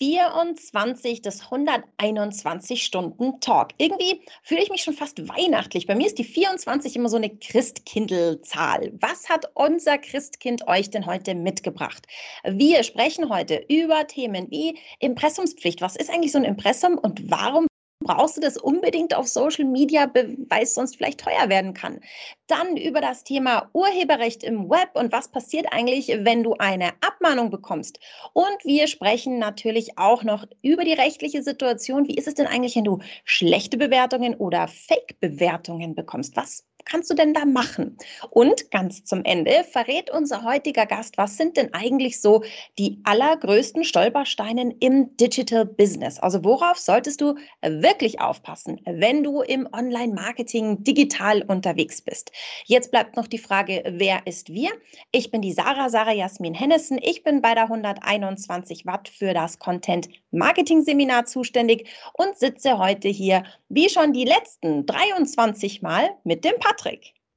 [0.00, 3.68] 24 des 121 Stunden Talk.
[3.76, 5.86] Irgendwie fühle ich mich schon fast weihnachtlich.
[5.86, 8.92] Bei mir ist die 24 immer so eine Christkindlzahl.
[8.98, 12.06] Was hat unser Christkind euch denn heute mitgebracht?
[12.44, 15.82] Wir sprechen heute über Themen wie Impressumspflicht.
[15.82, 17.66] Was ist eigentlich so ein Impressum und warum
[18.00, 22.00] brauchst du das unbedingt auf Social Media, weil es sonst vielleicht teuer werden kann.
[22.46, 27.50] Dann über das Thema Urheberrecht im Web und was passiert eigentlich, wenn du eine Abmahnung
[27.50, 28.00] bekommst.
[28.32, 32.08] Und wir sprechen natürlich auch noch über die rechtliche Situation.
[32.08, 36.36] Wie ist es denn eigentlich, wenn du schlechte Bewertungen oder Fake-Bewertungen bekommst?
[36.36, 37.96] Was kannst du denn da machen?
[38.30, 42.42] Und ganz zum Ende verrät unser heutiger Gast, was sind denn eigentlich so
[42.78, 46.18] die allergrößten Stolpersteine im Digital Business?
[46.18, 52.32] Also worauf solltest du wirklich aufpassen, wenn du im Online-Marketing digital unterwegs bist?
[52.64, 54.70] Jetzt bleibt noch die Frage, wer ist wir?
[55.12, 56.98] Ich bin die Sarah, Sarah Jasmin Hennessen.
[57.02, 63.08] Ich bin bei der 121 Watt für das Content Marketing Seminar zuständig und sitze heute
[63.08, 66.79] hier, wie schon die letzten 23 Mal, mit dem Patrick.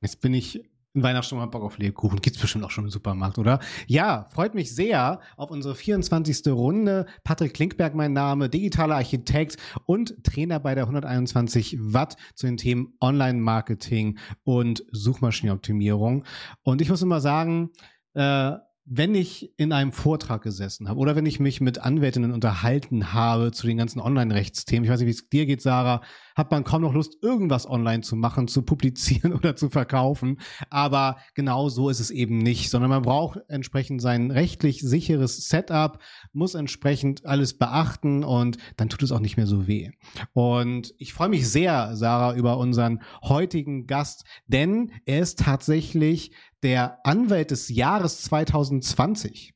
[0.02, 0.63] Jetzt bin ich
[0.94, 2.22] in Weihnachtsstimmung Bock auf Lebkuchen.
[2.22, 3.59] Gibt's bestimmt auch schon im Supermarkt, oder?
[3.88, 6.47] Ja, freut mich sehr auf unsere 24.
[6.47, 7.08] Runde.
[7.23, 12.94] Patrick Klinkberg mein Name, digitaler Architekt und Trainer bei der 121 Watt zu den Themen
[13.02, 16.25] Online-Marketing und Suchmaschinenoptimierung.
[16.61, 17.71] Und ich muss immer sagen,
[18.14, 18.52] äh,
[18.86, 23.52] wenn ich in einem Vortrag gesessen habe oder wenn ich mich mit Anwältinnen unterhalten habe
[23.53, 26.02] zu den ganzen Online-Rechtsthemen, ich weiß nicht, wie es dir geht, Sarah,
[26.36, 30.39] hat man kaum noch Lust, irgendwas online zu machen, zu publizieren oder zu verkaufen.
[30.70, 36.00] Aber genau so ist es eben nicht, sondern man braucht entsprechend sein rechtlich sicheres Setup,
[36.34, 39.92] muss entsprechend alles beachten und dann tut es auch nicht mehr so weh.
[40.34, 46.32] Und ich freue mich sehr, Sarah, über unseren heutigen Gast, denn er ist tatsächlich
[46.63, 49.53] der Anwalt des Jahres 2020.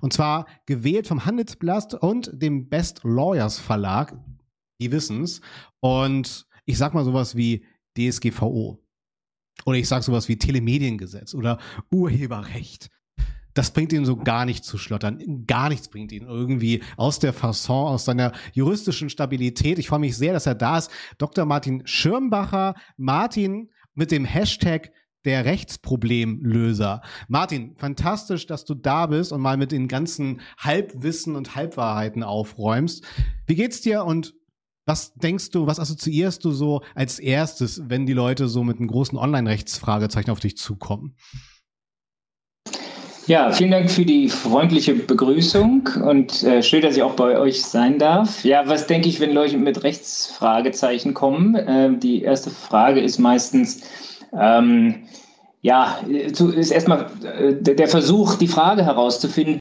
[0.00, 4.16] Und zwar gewählt vom Handelsblatt und dem Best Lawyers Verlag.
[4.80, 5.40] Die wissen's.
[5.80, 7.64] Und ich sag mal sowas wie
[7.96, 8.80] DSGVO.
[9.66, 11.58] Oder ich sag sowas wie Telemediengesetz oder
[11.90, 12.90] Urheberrecht.
[13.54, 15.46] Das bringt ihn so gar nicht zu schlottern.
[15.46, 19.78] Gar nichts bringt ihn irgendwie aus der Fasson, aus seiner juristischen Stabilität.
[19.78, 20.90] Ich freue mich sehr, dass er da ist.
[21.18, 21.44] Dr.
[21.44, 22.74] Martin Schirmbacher.
[22.96, 24.90] Martin mit dem Hashtag
[25.24, 27.02] der Rechtsproblemlöser.
[27.28, 33.04] Martin, fantastisch, dass du da bist und mal mit den ganzen Halbwissen und Halbwahrheiten aufräumst.
[33.46, 34.34] Wie geht's dir und
[34.86, 38.88] was denkst du, was assoziierst du so als erstes, wenn die Leute so mit einem
[38.88, 41.16] großen Online-Rechtsfragezeichen auf dich zukommen?
[43.26, 47.62] Ja, vielen Dank für die freundliche Begrüßung und äh, schön, dass ich auch bei euch
[47.62, 48.44] sein darf.
[48.44, 51.54] Ja, was denke ich, wenn Leute mit Rechtsfragezeichen kommen?
[51.54, 53.80] Äh, die erste Frage ist meistens,
[54.38, 55.04] ähm,
[55.62, 59.60] ja, ist erstmal äh, der Versuch, die Frage herauszufinden,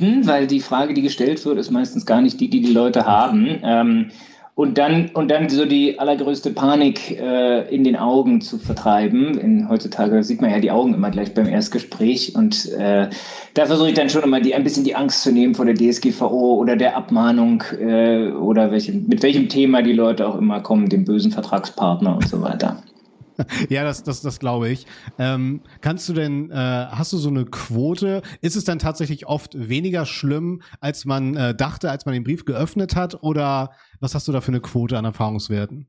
[0.00, 3.58] weil die Frage, die gestellt wird, ist meistens gar nicht die, die die Leute haben.
[3.62, 4.10] Ähm,
[4.56, 9.36] und dann, und dann so die allergrößte Panik äh, in den Augen zu vertreiben.
[9.36, 12.36] In, heutzutage sieht man ja die Augen immer gleich beim Erstgespräch.
[12.36, 13.08] Und äh,
[13.54, 15.74] da versuche ich dann schon immer die, ein bisschen die Angst zu nehmen vor der
[15.74, 20.88] DSGVO oder der Abmahnung äh, oder welche, mit welchem Thema die Leute auch immer kommen,
[20.88, 22.80] dem bösen Vertragspartner und so weiter.
[23.68, 24.86] ja, das, das, das glaube ich.
[25.18, 28.22] Ähm, kannst du denn, äh, hast du so eine Quote?
[28.40, 32.44] Ist es dann tatsächlich oft weniger schlimm, als man äh, dachte, als man den Brief
[32.44, 33.22] geöffnet hat?
[33.22, 35.86] Oder was hast du da für eine Quote an Erfahrungswerten?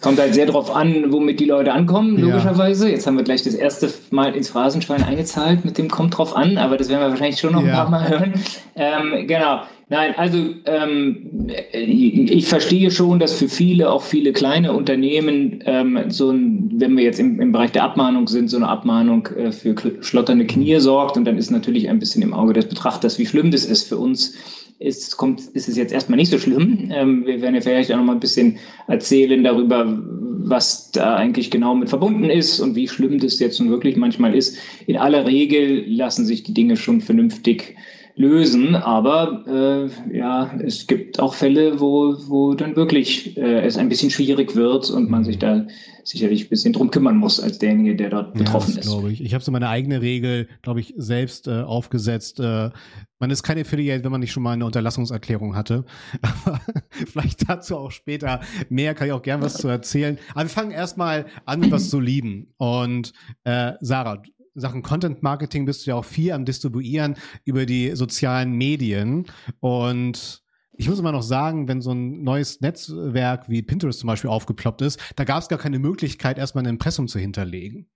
[0.00, 2.86] Kommt halt sehr drauf an, womit die Leute ankommen, logischerweise.
[2.86, 2.92] Ja.
[2.92, 6.56] Jetzt haben wir gleich das erste Mal ins Phrasenschwein eingezahlt mit dem kommt drauf an,
[6.56, 7.68] aber das werden wir wahrscheinlich schon noch ja.
[7.68, 8.34] ein paar Mal hören.
[8.74, 9.62] Ähm, genau.
[9.88, 16.30] Nein, also ähm, ich verstehe schon, dass für viele, auch viele kleine Unternehmen, ähm, so
[16.30, 19.76] ein, wenn wir jetzt im, im Bereich der Abmahnung sind, so eine Abmahnung äh, für
[20.00, 21.16] schlotternde Knie sorgt.
[21.16, 23.96] Und dann ist natürlich ein bisschen im Auge des Betrachters, wie schlimm das ist für
[23.96, 24.34] uns.
[24.80, 26.90] Ist, kommt, ist es jetzt erstmal nicht so schlimm.
[26.92, 28.58] Ähm, wir werden ja vielleicht auch noch mal ein bisschen
[28.88, 30.02] erzählen darüber,
[30.48, 34.34] was da eigentlich genau mit verbunden ist und wie schlimm das jetzt nun wirklich manchmal
[34.34, 34.58] ist.
[34.88, 37.76] In aller Regel lassen sich die Dinge schon vernünftig
[38.16, 38.74] lösen.
[38.74, 44.10] Aber äh, ja, es gibt auch Fälle, wo, wo dann wirklich äh, es ein bisschen
[44.10, 45.66] schwierig wird und man sich da
[46.02, 48.92] sicherlich ein bisschen drum kümmern muss als derjenige, der dort betroffen ja, das ist.
[48.92, 49.20] Glaube ich.
[49.22, 52.40] Ich habe so meine eigene Regel, glaube ich, selbst äh, aufgesetzt.
[52.40, 52.70] Äh,
[53.18, 55.84] man ist kein Affiliate, wenn man nicht schon mal eine Unterlassungserklärung hatte.
[56.22, 56.60] Aber
[56.90, 60.18] vielleicht dazu auch später mehr, kann ich auch gern was zu erzählen.
[60.32, 62.52] Aber wir fangen erstmal an mit was Soliden.
[62.56, 63.12] Und
[63.44, 64.22] äh, Sarah,
[64.56, 69.26] Sachen Content Marketing bist du ja auch viel am Distribuieren über die sozialen Medien.
[69.60, 70.42] Und
[70.72, 74.82] ich muss immer noch sagen, wenn so ein neues Netzwerk wie Pinterest zum Beispiel aufgeploppt
[74.82, 77.88] ist, da gab es gar keine Möglichkeit, erstmal ein Impressum zu hinterlegen.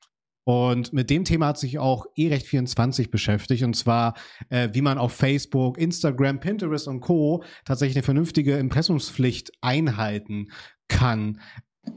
[0.45, 4.15] Und mit dem Thema hat sich auch E-Recht24 beschäftigt, und zwar,
[4.49, 7.45] äh, wie man auf Facebook, Instagram, Pinterest und Co.
[7.65, 10.49] tatsächlich eine vernünftige Impressumspflicht einhalten
[10.89, 11.41] kann.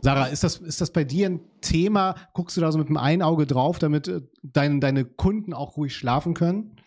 [0.02, 2.16] Sarah, ist das, ist das bei dir ein Thema?
[2.34, 5.78] Guckst du da so mit einem einen Auge drauf, damit äh, dein, deine Kunden auch
[5.78, 6.78] ruhig schlafen können?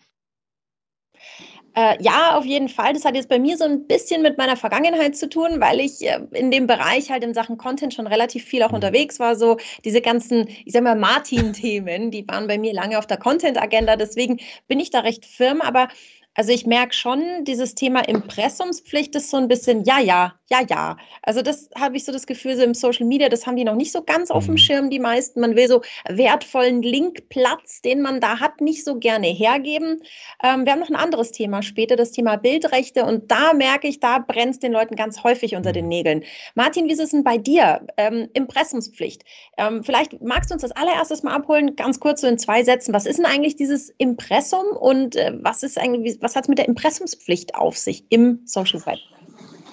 [1.75, 2.93] Äh, ja, auf jeden Fall.
[2.93, 6.01] Das hat jetzt bei mir so ein bisschen mit meiner Vergangenheit zu tun, weil ich
[6.01, 8.75] äh, in dem Bereich halt in Sachen Content schon relativ viel auch mhm.
[8.77, 9.35] unterwegs war.
[9.35, 13.95] So diese ganzen, ich sag mal, Martin-Themen, die waren bei mir lange auf der Content-Agenda.
[13.95, 15.61] Deswegen bin ich da recht firm.
[15.61, 15.87] Aber
[16.37, 20.97] also ich merke schon, dieses Thema Impressumspflicht ist so ein bisschen, ja, ja, ja, ja.
[21.23, 23.75] Also das habe ich so das Gefühl, so im Social Media, das haben die noch
[23.75, 24.59] nicht so ganz auf dem mhm.
[24.59, 25.41] Schirm, die meisten.
[25.41, 30.03] Man will so wertvollen Linkplatz, den man da hat, nicht so gerne hergeben.
[30.43, 33.03] Ähm, wir haben noch ein anderes Thema später, das Thema Bildrechte.
[33.03, 35.89] Und da merke ich, da brennt es den Leuten ganz häufig unter den mhm.
[35.89, 36.23] Nägeln.
[36.53, 37.81] Martin, wie ist es denn bei dir?
[37.97, 39.23] Ähm, Impressumspflicht.
[39.57, 42.93] Ähm, vielleicht magst du uns das allererstes mal abholen, ganz kurz so in zwei Sätzen.
[42.93, 46.57] Was ist denn eigentlich dieses Impressum und äh, was ist eigentlich, was hat es mit
[46.57, 48.97] der Impressumspflicht auf sich im Social Web?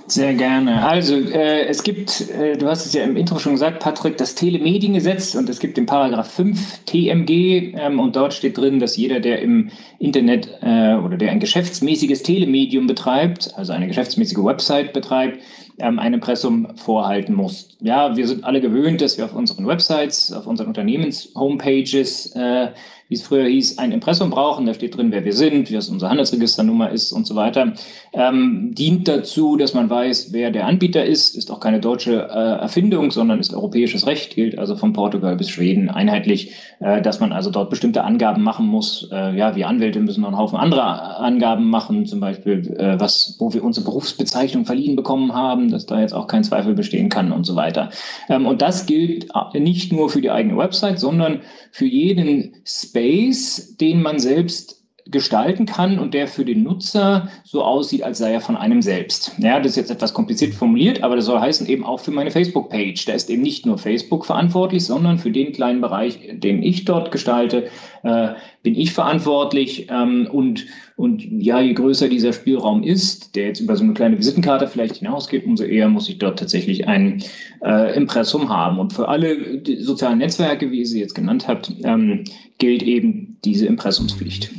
[0.06, 0.86] Sehr gerne.
[0.86, 4.36] Also äh, es gibt, äh, du hast es ja im Intro schon gesagt, Patrick, das
[4.36, 9.18] Telemediengesetz und es gibt den Paragraph 5 TMG ähm, und dort steht drin, dass jeder,
[9.18, 15.40] der im Internet äh, oder der ein geschäftsmäßiges Telemedium betreibt, also eine geschäftsmäßige Website betreibt,
[15.78, 17.76] ähm, ein Impressum vorhalten muss.
[17.80, 22.68] Ja, wir sind alle gewöhnt, dass wir auf unseren Websites, auf unseren Unternehmens-Homepages äh,
[23.08, 24.66] wie es früher hieß, ein Impressum brauchen.
[24.66, 27.74] Da steht drin, wer wir sind, wie es unsere Handelsregisternummer ist und so weiter.
[28.12, 31.36] Ähm, dient dazu, dass man weiß, wer der Anbieter ist.
[31.36, 35.50] Ist auch keine deutsche äh, Erfindung, sondern ist europäisches Recht, gilt also von Portugal bis
[35.50, 39.08] Schweden einheitlich, äh, dass man also dort bestimmte Angaben machen muss.
[39.12, 43.36] Äh, ja, wir Anwälte müssen noch einen Haufen anderer Angaben machen, zum Beispiel, äh, was,
[43.38, 47.32] wo wir unsere Berufsbezeichnung verliehen bekommen haben, dass da jetzt auch kein Zweifel bestehen kann
[47.32, 47.90] und so weiter.
[48.28, 51.40] Ähm, und das gilt äh, nicht nur für die eigene Website, sondern
[51.70, 52.56] für jeden
[52.94, 58.32] Space, den man selbst gestalten kann und der für den Nutzer so aussieht, als sei
[58.32, 59.32] er von einem selbst.
[59.38, 62.30] Ja, das ist jetzt etwas kompliziert formuliert, aber das soll heißen eben auch für meine
[62.30, 63.04] Facebook-Page.
[63.04, 67.10] Da ist eben nicht nur Facebook verantwortlich, sondern für den kleinen Bereich, den ich dort
[67.10, 67.68] gestalte,
[68.02, 68.28] äh,
[68.62, 69.88] bin ich verantwortlich.
[69.90, 70.64] Ähm, und,
[70.96, 74.96] und ja, je größer dieser Spielraum ist, der jetzt über so eine kleine Visitenkarte vielleicht
[74.96, 77.22] hinausgeht, umso eher muss ich dort tatsächlich ein
[77.62, 78.78] äh, Impressum haben.
[78.78, 82.24] Und für alle sozialen Netzwerke, wie ihr sie jetzt genannt habt, ähm,
[82.56, 84.50] gilt eben diese Impressumspflicht.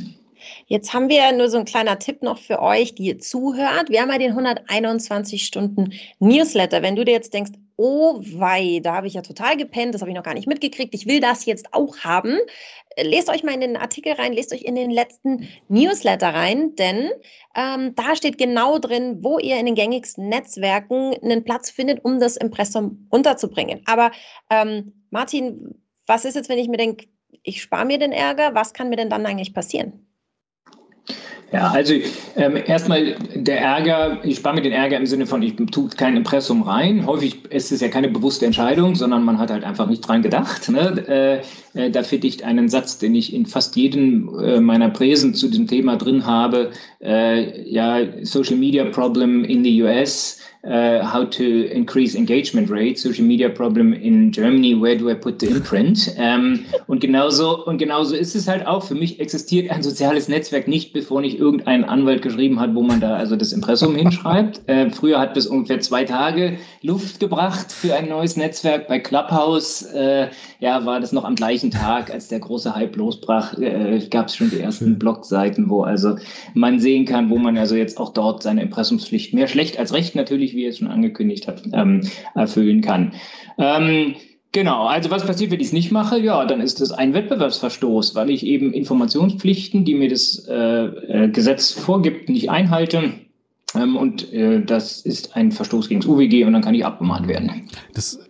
[0.68, 3.88] Jetzt haben wir nur so ein kleiner Tipp noch für euch, die ihr zuhört.
[3.88, 6.82] Wir haben ja den 121 Stunden Newsletter.
[6.82, 10.10] Wenn du dir jetzt denkst, oh wei, da habe ich ja total gepennt, das habe
[10.10, 12.38] ich noch gar nicht mitgekriegt, ich will das jetzt auch haben.
[13.00, 17.10] Lest euch mal in den Artikel rein, lest euch in den letzten Newsletter rein, denn
[17.54, 22.18] ähm, da steht genau drin, wo ihr in den gängigsten Netzwerken einen Platz findet, um
[22.18, 23.82] das Impressum unterzubringen.
[23.84, 24.10] Aber
[24.50, 27.06] ähm, Martin, was ist jetzt, wenn ich mir denke,
[27.42, 30.05] ich spare mir den Ärger, was kann mir denn dann eigentlich passieren?
[31.52, 31.94] Ja, also
[32.34, 36.16] ähm, erstmal der Ärger, ich spare mir den Ärger im Sinne von, ich tue kein
[36.16, 37.06] Impressum rein.
[37.06, 40.68] Häufig ist es ja keine bewusste Entscheidung, sondern man hat halt einfach nicht dran gedacht.
[40.68, 41.42] Ne?
[41.76, 45.34] Äh, äh, da finde ich einen Satz, den ich in fast jedem äh, meiner Präsen
[45.34, 46.72] zu diesem Thema drin habe.
[47.00, 53.24] Äh, ja, Social Media Problem in the US uh, how to increase engagement rate, social
[53.24, 56.14] media problem in Germany, where do I put the imprint?
[56.18, 58.82] Ähm, und genauso und genauso ist es halt auch.
[58.82, 63.00] Für mich existiert ein soziales Netzwerk nicht, bevor nicht irgendein Anwalt geschrieben hat, wo man
[63.00, 64.60] da also das Impressum hinschreibt.
[64.66, 68.88] Äh, früher hat das ungefähr zwei Tage Luft gebracht für ein neues Netzwerk.
[68.88, 73.56] Bei Clubhouse äh, ja, war das noch am gleichen Tag, als der große Hype losbrach,
[73.58, 76.16] äh, gab es schon die ersten Blogseiten, wo also
[76.54, 80.16] man sehen kann, wo man also jetzt auch dort seine Impressumspflicht mehr schlecht als recht
[80.16, 82.02] natürlich wie er es schon angekündigt hat, ähm,
[82.34, 83.12] erfüllen kann.
[83.58, 84.16] Ähm,
[84.56, 86.18] Genau, also was passiert, wenn ich es nicht mache?
[86.18, 91.28] Ja, dann ist es ein Wettbewerbsverstoß, weil ich eben Informationspflichten, die mir das äh, äh
[91.28, 93.12] Gesetz vorgibt, nicht einhalte.
[93.74, 97.28] Ähm, und äh, das ist ein Verstoß gegen das UWG und dann kann ich abgemahnt
[97.28, 97.68] werden.
[97.92, 98.25] Das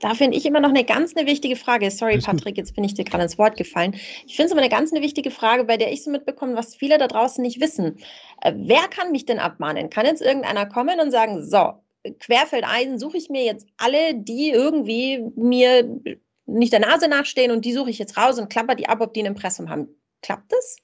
[0.00, 1.90] da finde ich immer noch eine ganz eine wichtige Frage.
[1.90, 3.94] Sorry, Patrick, jetzt bin ich dir gerade ins Wort gefallen.
[4.26, 6.74] Ich finde es aber eine ganz eine wichtige Frage, bei der ich so mitbekomme, was
[6.74, 7.98] viele da draußen nicht wissen.
[8.42, 9.90] Äh, wer kann mich denn abmahnen?
[9.90, 11.72] Kann jetzt irgendeiner kommen und sagen, so,
[12.20, 16.00] querfeldein suche ich mir jetzt alle, die irgendwie mir
[16.46, 19.12] nicht der Nase nachstehen und die suche ich jetzt raus und klapper die ab, ob
[19.14, 19.88] die ein Impressum haben.
[20.22, 20.76] Klappt das?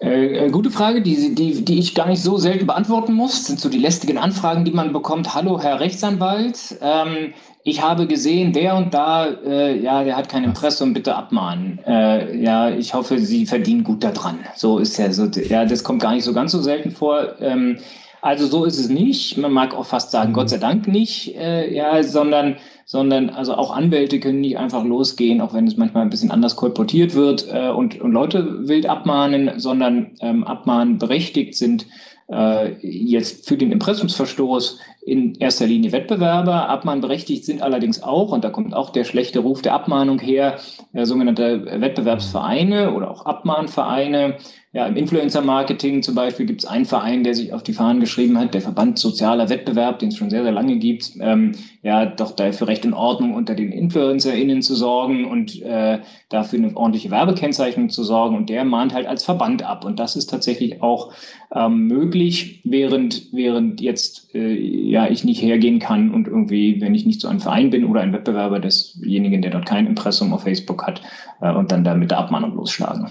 [0.00, 3.32] Äh, äh, gute Frage, die, die, die ich gar nicht so selten beantworten muss.
[3.32, 5.34] Das sind so die lästigen Anfragen, die man bekommt.
[5.34, 6.78] Hallo, Herr Rechtsanwalt.
[6.80, 11.78] Ähm, ich habe gesehen, der und da, äh, ja, der hat kein Impressum, bitte abmahnen.
[11.86, 14.38] Äh, ja, ich hoffe, Sie verdienen gut daran.
[14.56, 17.40] So ist ja so, ja, das kommt gar nicht so ganz so selten vor.
[17.40, 17.78] Ähm,
[18.22, 19.36] also so ist es nicht.
[19.36, 23.74] Man mag auch fast sagen, Gott sei Dank nicht, äh, ja, sondern, sondern also auch
[23.74, 27.70] Anwälte können nicht einfach losgehen, auch wenn es manchmal ein bisschen anders kolportiert wird äh,
[27.70, 31.86] und, und Leute wild abmahnen, sondern ähm, abmahnen berechtigt sind
[32.30, 36.68] äh, jetzt für den Impressumsverstoß in erster Linie Wettbewerber.
[36.68, 40.58] Abmahnberechtigt sind allerdings auch, und da kommt auch der schlechte Ruf der Abmahnung her,
[40.92, 44.38] äh, sogenannte Wettbewerbsvereine oder auch Abmahnvereine.
[44.72, 48.38] Ja, im Influencer-Marketing zum Beispiel gibt es einen Verein, der sich auf die Fahnen geschrieben
[48.38, 52.36] hat, der Verband Sozialer Wettbewerb, den es schon sehr, sehr lange gibt, ähm, ja, doch
[52.36, 55.98] dafür recht in Ordnung unter den InfluencerInnen zu sorgen und äh,
[56.28, 58.36] dafür eine ordentliche Werbekennzeichnung zu sorgen.
[58.36, 59.84] Und der mahnt halt als Verband ab.
[59.84, 61.12] Und das ist tatsächlich auch
[61.52, 67.06] ähm, möglich, während, während jetzt äh, ja ich nicht hergehen kann und irgendwie, wenn ich
[67.06, 70.86] nicht so ein Verein bin oder ein Wettbewerber desjenigen, der dort kein Impressum auf Facebook
[70.86, 71.02] hat,
[71.40, 73.10] äh, und dann da mit der Abmahnung losschlagen.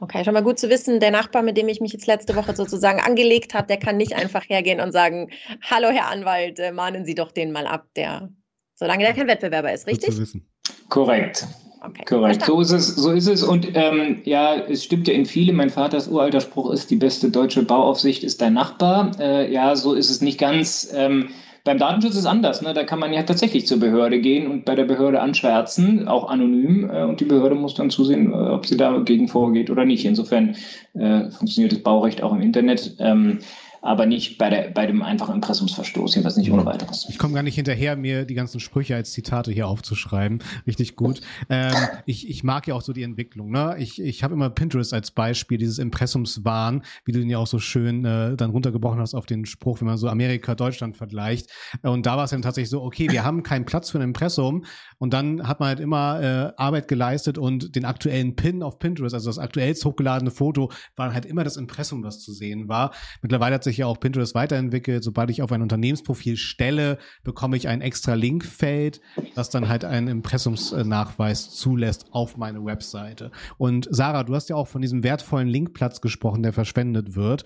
[0.00, 2.54] Okay, schon mal gut zu wissen, der Nachbar, mit dem ich mich jetzt letzte Woche
[2.54, 5.30] sozusagen angelegt habe, der kann nicht einfach hergehen und sagen,
[5.62, 8.28] hallo Herr Anwalt, äh, mahnen Sie doch den mal ab, der,
[8.74, 10.08] solange der kein Wettbewerber ist, richtig?
[10.08, 10.48] Gut zu wissen.
[10.88, 11.46] Korrekt.
[11.82, 12.04] Okay.
[12.04, 12.96] Korrekt, so ist es.
[12.96, 13.42] So ist es.
[13.42, 15.56] Und ähm, ja, es stimmt ja in vielem.
[15.56, 19.12] Mein Vaters uralter Spruch ist, die beste deutsche Bauaufsicht ist dein Nachbar.
[19.20, 20.90] Äh, ja, so ist es nicht ganz.
[20.94, 21.28] Ähm,
[21.66, 22.62] beim Datenschutz ist anders.
[22.62, 22.72] Ne?
[22.72, 26.88] Da kann man ja tatsächlich zur Behörde gehen und bei der Behörde anschwärzen, auch anonym.
[26.88, 30.04] Äh, und die Behörde muss dann zusehen, äh, ob sie dagegen vorgeht oder nicht.
[30.04, 30.56] Insofern
[30.94, 32.94] äh, funktioniert das Baurecht auch im Internet.
[33.00, 33.40] Ähm,
[33.86, 37.06] aber nicht bei, der, bei dem einfachen Impressumsverstoß, jedenfalls nicht ohne weiteres.
[37.08, 40.42] Ich komme gar nicht hinterher, mir die ganzen Sprüche als Zitate hier aufzuschreiben.
[40.66, 41.20] Richtig gut.
[41.48, 41.74] Ähm,
[42.06, 43.50] ich, ich mag ja auch so die Entwicklung.
[43.50, 43.76] Ne?
[43.78, 47.58] Ich, ich habe immer Pinterest als Beispiel, dieses Impressumswahn, wie du den ja auch so
[47.58, 51.50] schön äh, dann runtergebrochen hast auf den Spruch, wenn man so Amerika, Deutschland vergleicht.
[51.82, 54.64] Und da war es dann tatsächlich so, okay, wir haben keinen Platz für ein Impressum.
[54.98, 59.14] Und dann hat man halt immer äh, Arbeit geleistet und den aktuellen Pin auf Pinterest,
[59.14, 62.92] also das aktuellst hochgeladene Foto, war halt immer das Impressum, was zu sehen war.
[63.22, 65.04] Mittlerweile hat sich sich ja auch Pinterest weiterentwickelt.
[65.04, 69.00] Sobald ich auf ein Unternehmensprofil stelle, bekomme ich ein extra Linkfeld,
[69.34, 73.30] das dann halt einen Impressumsnachweis zulässt auf meine Webseite.
[73.58, 77.44] Und Sarah, du hast ja auch von diesem wertvollen Linkplatz gesprochen, der verschwendet wird.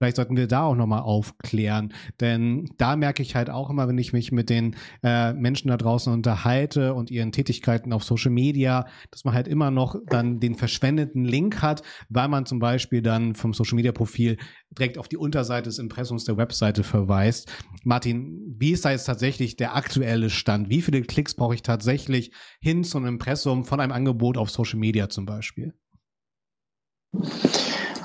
[0.00, 1.92] Vielleicht sollten wir da auch nochmal aufklären.
[2.20, 5.76] Denn da merke ich halt auch immer, wenn ich mich mit den äh, Menschen da
[5.76, 10.54] draußen unterhalte und ihren Tätigkeiten auf Social Media, dass man halt immer noch dann den
[10.54, 14.38] verschwendeten Link hat, weil man zum Beispiel dann vom Social Media Profil
[14.70, 17.52] direkt auf die Unterseite des Impressums der Webseite verweist.
[17.84, 20.70] Martin, wie ist da jetzt tatsächlich der aktuelle Stand?
[20.70, 24.78] Wie viele Klicks brauche ich tatsächlich hin zu einem Impressum von einem Angebot auf Social
[24.78, 25.74] Media zum Beispiel?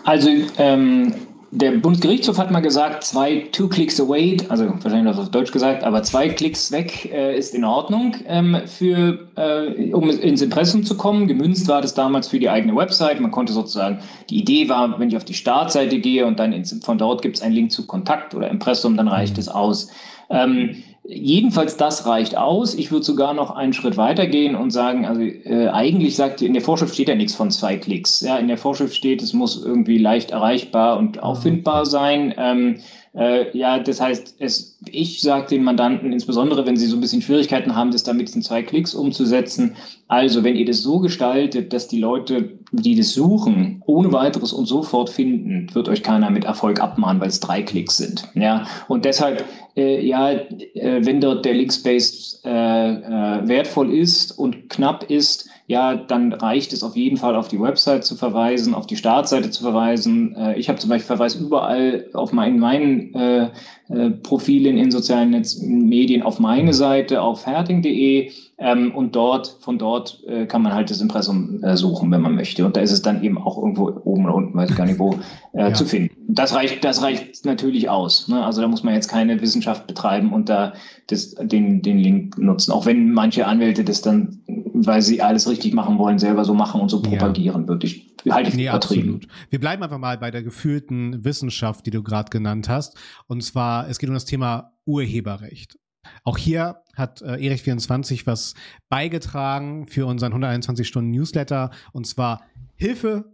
[0.04, 1.14] Also ähm,
[1.56, 6.04] der Bundesgerichtshof hat mal gesagt, zwei two clicks away, also wahrscheinlich auf Deutsch gesagt, aber
[6.04, 11.28] zwei Klicks weg äh, ist in Ordnung, ähm, für, äh, um ins Impressum zu kommen.
[11.28, 13.22] Gemünzt war das damals für die eigene Website.
[13.22, 16.78] Man konnte sozusagen, die Idee war, wenn ich auf die Startseite gehe und dann ins,
[16.84, 19.90] von dort gibt es einen Link zu Kontakt oder Impressum, dann reicht es aus.
[20.30, 22.74] Ähm, Jedenfalls das reicht aus.
[22.74, 26.54] Ich würde sogar noch einen Schritt weiter gehen und sagen, also äh, eigentlich sagt in
[26.54, 28.22] der Vorschrift steht ja nichts von zwei Klicks.
[28.22, 32.34] Ja, in der Vorschrift steht, es muss irgendwie leicht erreichbar und auffindbar sein.
[32.38, 32.80] Ähm,
[33.18, 37.22] äh, ja, das heißt, es, ich sage den Mandanten, insbesondere wenn sie so ein bisschen
[37.22, 39.76] Schwierigkeiten haben, das damit in zwei Klicks umzusetzen.
[40.08, 44.66] Also, wenn ihr das so gestaltet, dass die Leute, die das suchen, ohne weiteres und
[44.66, 48.28] sofort finden, wird euch keiner mit Erfolg abmahnen, weil es drei Klicks sind.
[48.36, 49.46] Ja, und deshalb,
[49.78, 50.42] äh, ja, äh,
[50.74, 56.84] wenn dort der Linkspace äh, äh, wertvoll ist und knapp ist, ja, dann reicht es
[56.84, 60.36] auf jeden Fall auf die Website zu verweisen, auf die Startseite zu verweisen.
[60.36, 63.50] Äh, ich habe zum Beispiel Verweis überall auf meinen, meinen äh,
[63.90, 69.80] äh, Profilen in sozialen Netz Medien auf meine Seite, auf herting.de ähm, und dort, von
[69.80, 72.64] dort äh, kann man halt das Impressum äh, suchen, wenn man möchte.
[72.64, 75.00] Und da ist es dann eben auch irgendwo oben oder unten, weiß ich gar nicht
[75.00, 75.16] wo,
[75.54, 75.74] äh, ja.
[75.74, 76.16] zu finden.
[76.28, 78.28] Das reicht, das reicht natürlich aus.
[78.28, 78.46] Ne?
[78.46, 80.74] Also da muss man jetzt keine Wissenschaft betreiben und da
[81.08, 82.72] das, den, den Link nutzen.
[82.72, 84.42] Auch wenn manche Anwälte das dann
[84.76, 87.68] weil sie alles richtig machen wollen, selber so machen und so propagieren, ja.
[87.68, 89.16] wirklich halte ich nee, übertrieben.
[89.16, 89.28] Absolut.
[89.50, 92.98] Wir bleiben einfach mal bei der gefühlten Wissenschaft, die du gerade genannt hast.
[93.28, 95.78] Und zwar, es geht um das Thema Urheberrecht.
[96.24, 98.54] Auch hier hat äh, Erich24 was
[98.90, 102.42] beigetragen für unseren 121 Stunden Newsletter und zwar
[102.76, 103.26] Hilfe.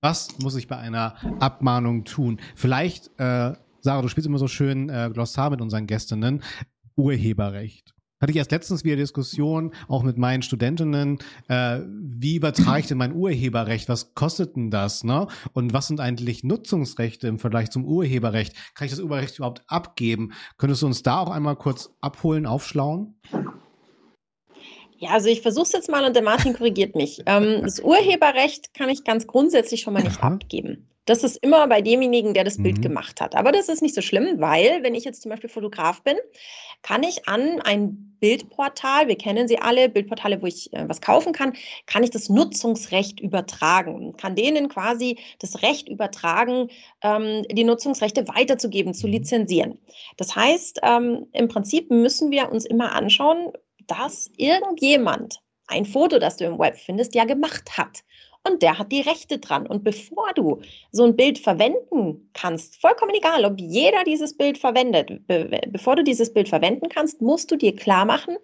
[0.00, 2.38] Was muss ich bei einer Abmahnung tun?
[2.54, 6.42] Vielleicht, äh, Sarah, du spielst immer so schön äh, Glossar mit unseren Gästinnen.
[6.96, 7.94] Urheberrecht.
[8.20, 12.98] Hatte ich erst letztens wieder Diskussion, auch mit meinen Studentinnen, äh, wie übertrage ich denn
[12.98, 13.88] mein Urheberrecht?
[13.88, 15.04] Was kostet denn das?
[15.04, 15.28] Ne?
[15.52, 18.54] Und was sind eigentlich Nutzungsrechte im Vergleich zum Urheberrecht?
[18.74, 20.32] Kann ich das Urheberrecht überhaupt abgeben?
[20.56, 23.14] Könntest du uns da auch einmal kurz abholen, aufschlauen?
[24.98, 27.22] Ja, also ich versuche es jetzt mal und der Martin korrigiert mich.
[27.26, 30.34] Ähm, das Urheberrecht kann ich ganz grundsätzlich schon mal nicht Aha.
[30.34, 30.88] abgeben.
[31.08, 32.64] Das ist immer bei demjenigen, der das mhm.
[32.64, 33.34] Bild gemacht hat.
[33.34, 36.16] Aber das ist nicht so schlimm, weil wenn ich jetzt zum Beispiel Fotograf bin,
[36.82, 41.32] kann ich an ein Bildportal, wir kennen sie alle, Bildportale, wo ich äh, was kaufen
[41.32, 41.54] kann,
[41.86, 46.68] kann ich das Nutzungsrecht übertragen, kann denen quasi das Recht übertragen,
[47.02, 49.12] ähm, die Nutzungsrechte weiterzugeben, zu mhm.
[49.14, 49.78] lizenzieren.
[50.16, 53.52] Das heißt, ähm, im Prinzip müssen wir uns immer anschauen,
[53.88, 58.04] dass irgendjemand ein Foto, das du im Web findest, ja gemacht hat
[58.48, 59.66] und der hat die Rechte dran.
[59.66, 60.60] Und bevor du
[60.92, 66.04] so ein Bild verwenden kannst, vollkommen egal, ob jeder dieses Bild verwendet, be bevor du
[66.04, 68.36] dieses Bild verwenden kannst, musst du dir klar machen,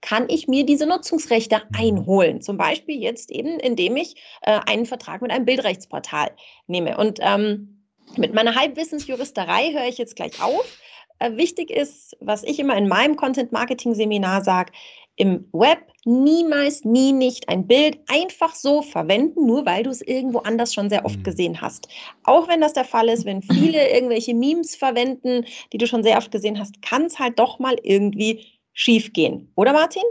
[0.00, 1.78] kann ich mir diese Nutzungsrechte mhm.
[1.78, 2.40] einholen.
[2.40, 6.30] Zum Beispiel jetzt eben, indem ich äh, einen Vertrag mit einem Bildrechtsportal
[6.66, 6.96] nehme.
[6.96, 7.84] Und ähm,
[8.16, 10.78] mit meiner Halbwissensjuristerei höre ich jetzt gleich auf.
[11.18, 14.72] Äh, wichtig ist, was ich immer in meinem Content-Marketing-Seminar sage,
[15.16, 20.38] im Web niemals, nie nicht ein Bild einfach so verwenden, nur weil du es irgendwo
[20.38, 21.24] anders schon sehr oft mhm.
[21.24, 21.88] gesehen hast.
[22.22, 26.18] Auch wenn das der Fall ist, wenn viele irgendwelche Memes verwenden, die du schon sehr
[26.18, 29.50] oft gesehen hast, kann es halt doch mal irgendwie schief gehen.
[29.56, 30.04] Oder Martin?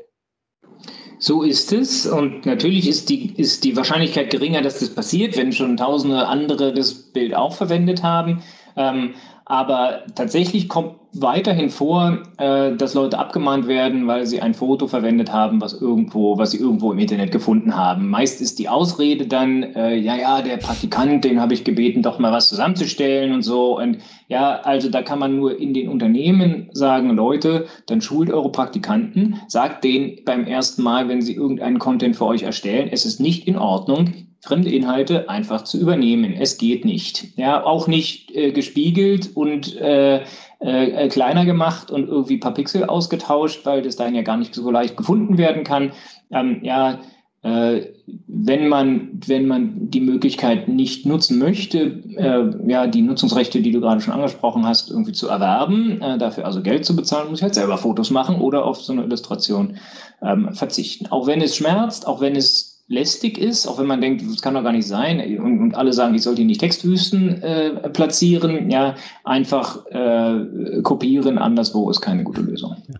[1.19, 2.05] So ist es.
[2.05, 6.73] Und natürlich ist die, ist die Wahrscheinlichkeit geringer, dass das passiert, wenn schon tausende andere
[6.73, 8.43] das Bild auch verwendet haben.
[8.75, 9.15] Ähm,
[9.49, 15.31] aber tatsächlich kommt weiterhin vor, äh, dass Leute abgemahnt werden, weil sie ein Foto verwendet
[15.31, 18.09] haben, was irgendwo, was sie irgendwo im Internet gefunden haben.
[18.09, 22.19] Meist ist die Ausrede dann, äh, ja, ja, der Praktikant, den habe ich gebeten, doch
[22.19, 23.77] mal was zusammenzustellen und so.
[23.77, 28.51] Und ja, also da kann man nur in den Unternehmen sagen, Leute, dann schult eure
[28.51, 33.21] Praktikanten, sagt denen beim ersten Mal, wenn sie irgendeinen Content für euch erstellen, es ist
[33.21, 36.33] nicht in Ordnung, fremde Inhalte einfach zu übernehmen.
[36.33, 37.37] Es geht nicht.
[37.37, 40.23] Ja, auch nicht äh, gespiegelt und äh,
[40.59, 44.69] äh, kleiner gemacht und irgendwie paar Pixel ausgetauscht, weil das dann ja gar nicht so
[44.71, 45.91] leicht gefunden werden kann.
[46.31, 46.99] Ähm, ja,
[47.43, 47.93] äh,
[48.27, 51.79] wenn man, wenn man die Möglichkeit nicht nutzen möchte,
[52.15, 56.45] äh, ja, die Nutzungsrechte, die du gerade schon angesprochen hast, irgendwie zu erwerben, äh, dafür
[56.45, 59.77] also Geld zu bezahlen, muss ich halt selber Fotos machen oder auf so eine Illustration
[60.21, 61.07] ähm, verzichten.
[61.07, 64.53] Auch wenn es schmerzt, auch wenn es lästig ist, auch wenn man denkt, das kann
[64.53, 68.95] doch gar nicht sein und, und alle sagen, ich sollte nicht Textwüsten äh, platzieren, ja,
[69.23, 72.77] einfach äh, kopieren, anderswo ist keine gute Lösung.
[72.87, 72.95] Ja.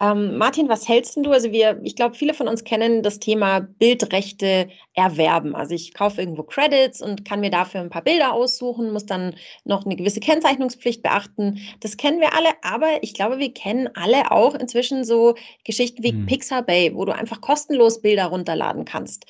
[0.00, 1.32] Ähm, Martin, was hältst du?
[1.32, 5.56] Also wir, ich glaube, viele von uns kennen das Thema Bildrechte erwerben.
[5.56, 9.34] Also ich kaufe irgendwo Credits und kann mir dafür ein paar Bilder aussuchen, muss dann
[9.64, 11.60] noch eine gewisse Kennzeichnungspflicht beachten.
[11.80, 15.34] Das kennen wir alle, aber ich glaube, wir kennen alle auch inzwischen so
[15.64, 16.26] Geschichten wie hm.
[16.26, 19.26] Pixabay, wo du einfach kostenlos Bilder runterladen kannst.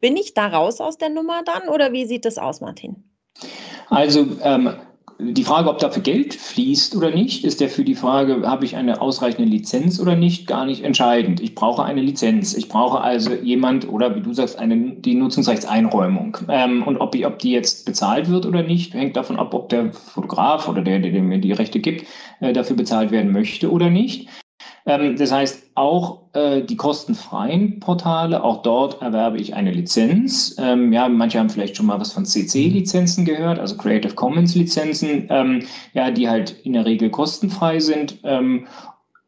[0.00, 3.04] Bin ich da raus aus der Nummer dann oder wie sieht das aus, Martin?
[3.90, 4.76] Also ähm,
[5.18, 8.76] die Frage, ob dafür Geld fließt oder nicht, ist ja für die Frage, habe ich
[8.76, 11.40] eine ausreichende Lizenz oder nicht, gar nicht entscheidend.
[11.40, 12.54] Ich brauche eine Lizenz.
[12.54, 16.36] Ich brauche also jemand oder wie du sagst, eine, die Nutzungsrechtseinräumung.
[16.48, 19.70] Ähm, und ob, ich, ob die jetzt bezahlt wird oder nicht, hängt davon ab, ob
[19.70, 22.06] der Fotograf oder der, der mir die Rechte gibt,
[22.40, 24.28] äh, dafür bezahlt werden möchte oder nicht.
[24.86, 30.56] Ähm, das heißt, auch äh, die kostenfreien Portale, auch dort erwerbe ich eine Lizenz.
[30.58, 35.62] Ähm, ja, manche haben vielleicht schon mal was von CC-Lizenzen gehört, also Creative Commons-Lizenzen, ähm,
[35.92, 38.18] ja, die halt in der Regel kostenfrei sind.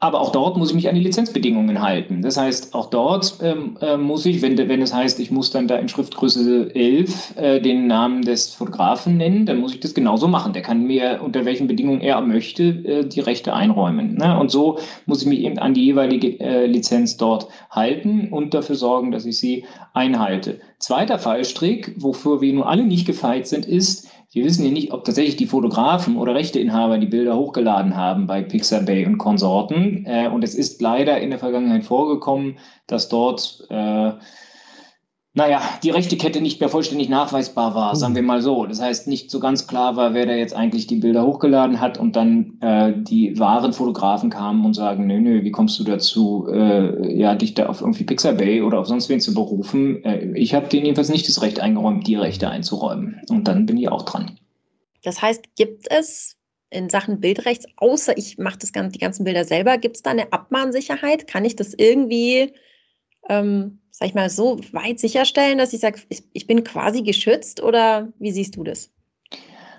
[0.01, 2.23] Ähm, aber auch dort muss ich mich an die Lizenzbedingungen halten.
[2.23, 5.69] Das heißt, auch dort ähm, äh, muss ich, wenn, wenn es heißt, ich muss dann
[5.69, 10.29] da in Schriftgröße 11 äh, den Namen des Fotografen nennen, dann muss ich das genauso
[10.29, 10.53] machen.
[10.53, 14.15] Der kann mir, unter welchen Bedingungen er möchte, äh, die Rechte einräumen.
[14.15, 14.39] Ne?
[14.39, 18.77] Und so muss ich mich eben an die jeweilige äh, Lizenz dort halten und dafür
[18.77, 20.61] sorgen, dass ich sie einhalte.
[20.79, 25.05] Zweiter Fallstrick, wofür wir nun alle nicht gefeit sind, ist, wir wissen ja nicht, ob
[25.05, 30.05] tatsächlich die Fotografen oder Rechteinhaber die Bilder hochgeladen haben bei Pixabay und Konsorten.
[30.05, 34.13] Äh, und es ist leider in der Vergangenheit vorgekommen, dass dort äh,
[35.35, 38.67] naja, die rechte Kette nicht mehr vollständig nachweisbar war, sagen wir mal so.
[38.67, 41.99] Das heißt, nicht so ganz klar war, wer da jetzt eigentlich die Bilder hochgeladen hat
[41.99, 46.49] und dann äh, die wahren Fotografen kamen und sagen, nö, nö, wie kommst du dazu,
[46.51, 50.03] äh, ja, dich da auf irgendwie Pixabay oder auf sonst wen zu berufen?
[50.03, 53.21] Äh, ich habe denen jedenfalls nicht das Recht eingeräumt, die Rechte einzuräumen.
[53.29, 54.39] Und dann bin ich auch dran.
[55.05, 56.37] Das heißt, gibt es
[56.71, 61.27] in Sachen Bildrechts, außer ich mache die ganzen Bilder selber, gibt es da eine Abmahnsicherheit?
[61.27, 62.53] Kann ich das irgendwie
[63.29, 65.99] ähm, sag ich mal, so weit sicherstellen, dass ich sage,
[66.33, 68.91] ich, bin quasi geschützt oder wie siehst du das?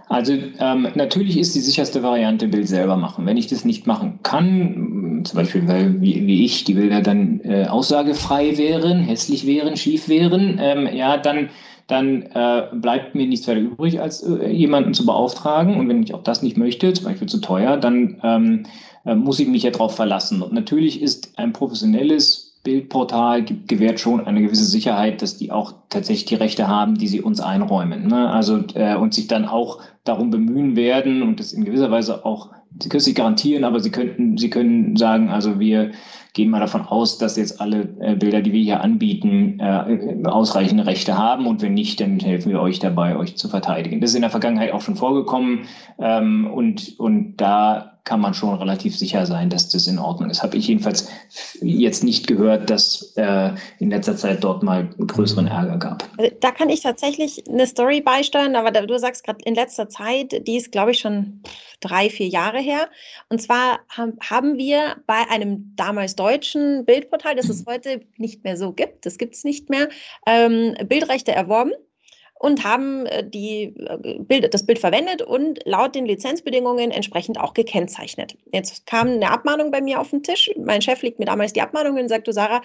[0.09, 3.25] Also ähm, natürlich ist die sicherste Variante Bild selber machen.
[3.25, 7.39] Wenn ich das nicht machen kann, zum Beispiel, weil wie, wie ich die Bilder dann
[7.45, 11.49] äh, aussagefrei wären, hässlich wären, schief wären, ähm, ja, dann
[11.87, 15.75] dann äh, bleibt mir nichts weiter übrig, als äh, jemanden zu beauftragen.
[15.75, 18.63] Und wenn ich auch das nicht möchte, zum Beispiel zu teuer, dann ähm,
[19.05, 20.43] äh, muss ich mich ja darauf verlassen.
[20.43, 26.25] Und natürlich ist ein professionelles Bildportal gewährt schon eine gewisse Sicherheit, dass die auch tatsächlich
[26.25, 28.07] die Rechte haben, die sie uns einräumen.
[28.07, 28.29] Ne?
[28.29, 32.49] Also äh, und sich dann auch darum bemühen werden und das in gewisser Weise auch
[32.81, 35.91] Sie können es nicht garantieren, aber Sie könnten, Sie können sagen, also wir
[36.33, 40.85] gehen mal davon aus, dass jetzt alle äh, Bilder, die wir hier anbieten, äh, ausreichende
[40.85, 44.01] Rechte haben und wenn nicht, dann helfen wir euch dabei, euch zu verteidigen.
[44.01, 45.61] Das ist in der Vergangenheit auch schon vorgekommen
[45.97, 50.41] ähm, und, und da kann man schon relativ sicher sein, dass das in Ordnung ist.
[50.41, 51.09] Habe ich jedenfalls
[51.61, 56.09] jetzt nicht gehört, dass äh, in letzter Zeit dort mal größeren Ärger gab.
[56.17, 60.47] Also, da kann ich tatsächlich eine Story beisteuern, aber du sagst gerade in letzter Zeit,
[60.47, 61.41] die ist, glaube ich, schon
[61.81, 62.89] drei, vier Jahre her.
[63.29, 68.71] Und zwar haben wir bei einem damals deutschen Bildportal, das es heute nicht mehr so
[68.73, 69.89] gibt, das gibt es nicht mehr,
[70.25, 71.71] ähm, Bildrechte erworben
[72.39, 77.53] und haben äh, die, äh, Bild, das Bild verwendet und laut den Lizenzbedingungen entsprechend auch
[77.53, 78.37] gekennzeichnet.
[78.51, 80.49] Jetzt kam eine Abmahnung bei mir auf den Tisch.
[80.57, 82.61] Mein Chef legt mir damals die Abmahnung und sagt, du Sarah,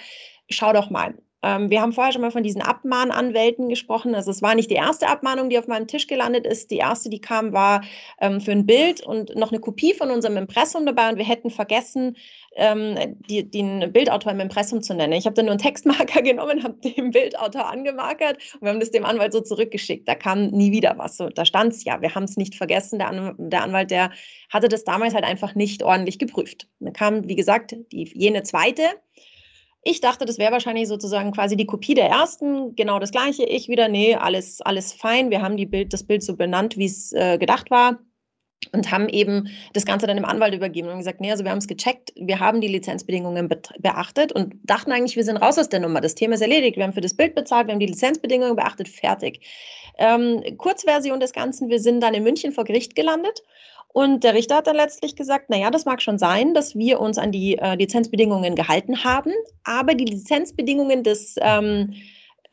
[0.48, 1.14] schau doch mal.
[1.44, 4.14] Ähm, wir haben vorher schon mal von diesen Abmahnanwälten gesprochen.
[4.14, 6.70] Also es war nicht die erste Abmahnung, die auf meinem Tisch gelandet ist.
[6.70, 7.83] Die erste, die kam, war
[8.18, 11.50] ähm, für ein Bild und noch eine Kopie von unserem Impressum dabei und wir hätten
[11.50, 12.16] vergessen,
[12.57, 15.12] ähm, die, den Bildautor im Impressum zu nennen.
[15.12, 18.90] Ich habe dann nur einen Textmarker genommen, habe den Bildautor angemarkert und wir haben das
[18.90, 20.09] dem Anwalt so zurückgeschickt.
[20.09, 21.18] Da kam nie wieder was.
[21.18, 22.98] So, da stand es ja, wir haben es nicht vergessen.
[22.98, 24.11] Der, An der Anwalt, der
[24.48, 26.68] hatte das damals halt einfach nicht ordentlich geprüft.
[26.80, 28.83] Dann kam, wie gesagt, die, jene zweite.
[29.85, 33.44] Ich dachte, das wäre wahrscheinlich sozusagen quasi die Kopie der ersten, genau das gleiche.
[33.44, 35.31] Ich wieder, nee, alles, alles fein.
[35.31, 37.99] Wir haben die Bild, das Bild so benannt, wie es äh, gedacht war
[38.73, 41.59] und haben eben das Ganze dann dem Anwalt übergeben und gesagt, nee, also wir haben
[41.59, 45.81] es gecheckt, wir haben die Lizenzbedingungen beachtet und dachten eigentlich, wir sind raus aus der
[45.81, 46.01] Nummer.
[46.01, 46.77] Das Thema ist erledigt.
[46.77, 49.40] Wir haben für das Bild bezahlt, wir haben die Lizenzbedingungen beachtet, fertig.
[49.99, 53.42] Ähm, Kurzversion des Ganzen, wir sind dann in München vor Gericht gelandet
[53.94, 57.16] und der Richter hat dann letztlich gesagt, naja, das mag schon sein, dass wir uns
[57.16, 59.30] an die äh, Lizenzbedingungen gehalten haben,
[59.62, 61.94] aber die Lizenzbedingungen des ähm,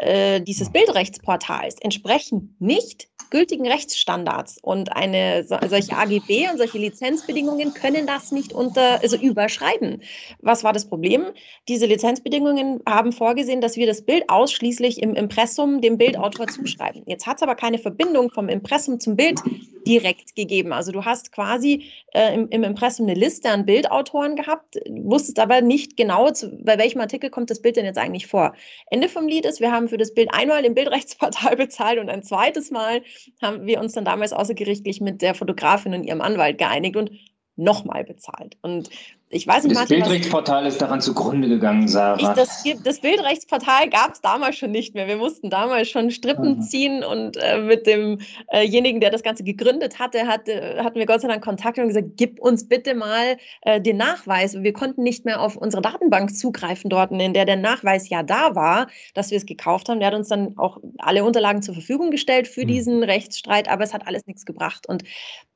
[0.02, 8.06] äh, dieses Bildrechtsportals entsprechen nicht gültigen Rechtsstandards und eine solche AGB und solche Lizenzbedingungen können
[8.06, 10.02] das nicht unter also überschreiben.
[10.42, 11.28] Was war das Problem?
[11.68, 17.04] Diese Lizenzbedingungen haben vorgesehen, dass wir das Bild ausschließlich im Impressum dem Bildautor zuschreiben.
[17.06, 19.40] Jetzt hat es aber keine Verbindung vom Impressum zum Bild
[19.88, 20.74] direkt gegeben.
[20.74, 25.62] Also du hast quasi äh, im, im, Impressum eine Liste an Bildautoren gehabt, wusstest aber
[25.62, 28.54] nicht genau, zu, bei welchem Artikel kommt das Bild denn jetzt eigentlich vor.
[28.90, 32.24] Ende vom Lied ist, wir haben für das Bild einmal im Bildrechtsportal bezahlt und ein
[32.24, 33.04] zweites Mal
[33.42, 37.12] haben wir uns dann damals außergerichtlich mit der Fotografin und ihrem Anwalt geeinigt und
[37.58, 38.58] nochmal bezahlt.
[38.62, 38.90] Und
[39.34, 42.34] ich weiß nicht, das Martin, Bildrechtsportal ist daran zugrunde gegangen, Sarah.
[42.34, 45.08] Das, das, Bildrechtsportal gab es damals schon nicht mehr.
[45.08, 46.62] Wir mussten damals schon Strippen mhm.
[46.62, 51.22] ziehen und äh, mit demjenigen, äh der das Ganze gegründet hatte, hatte, hatten wir Gott
[51.22, 54.62] sei Dank Kontakt und gesagt, gib uns bitte mal äh, den Nachweis.
[54.62, 58.54] Wir konnten nicht mehr auf unsere Datenbank zugreifen dort, in der der Nachweis ja da
[58.54, 60.00] war, dass wir es gekauft haben.
[60.00, 62.68] Der hat uns dann auch alle Unterlagen zur Verfügung gestellt für mhm.
[62.68, 64.88] diesen Rechtsstreit, aber es hat alles nichts gebracht.
[64.90, 65.04] Und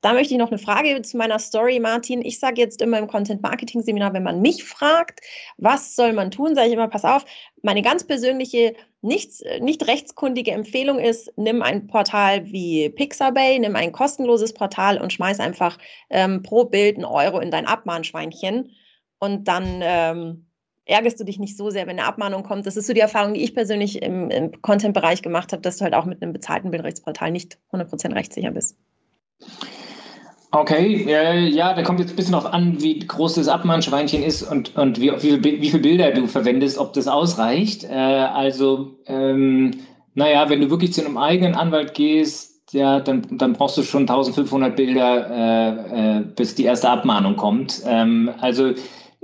[0.06, 2.22] da möchte ich noch eine Frage zu meiner Story, Martin.
[2.22, 5.22] Ich sage jetzt immer im Content Marketing, Marketing-Seminar, wenn man mich fragt,
[5.58, 7.26] was soll man tun, sage ich immer, pass auf,
[7.62, 13.92] meine ganz persönliche, nicht, nicht rechtskundige Empfehlung ist, nimm ein Portal wie Pixabay, nimm ein
[13.92, 15.78] kostenloses Portal und schmeiß einfach
[16.10, 18.72] ähm, pro Bild einen Euro in dein Abmahnschweinchen
[19.20, 20.46] und dann ähm,
[20.86, 22.68] ärgerst du dich nicht so sehr, wenn eine Abmahnung kommt.
[22.68, 25.84] Das ist so die Erfahrung, die ich persönlich im, im Content-Bereich gemacht habe, dass du
[25.84, 28.78] halt auch mit einem bezahlten Bildrechtsportal nicht 100% rechtssicher bist.
[30.56, 34.42] Okay, äh, ja, da kommt jetzt ein bisschen darauf an, wie groß das Abmahnschweinchen ist
[34.42, 37.84] und, und wie, wie, wie viele Bilder du verwendest, ob das ausreicht.
[37.84, 39.72] Äh, also, ähm,
[40.14, 44.04] naja, wenn du wirklich zu einem eigenen Anwalt gehst, ja, dann, dann brauchst du schon
[44.04, 47.82] 1500 Bilder, äh, äh, bis die erste Abmahnung kommt.
[47.86, 48.72] Ähm, also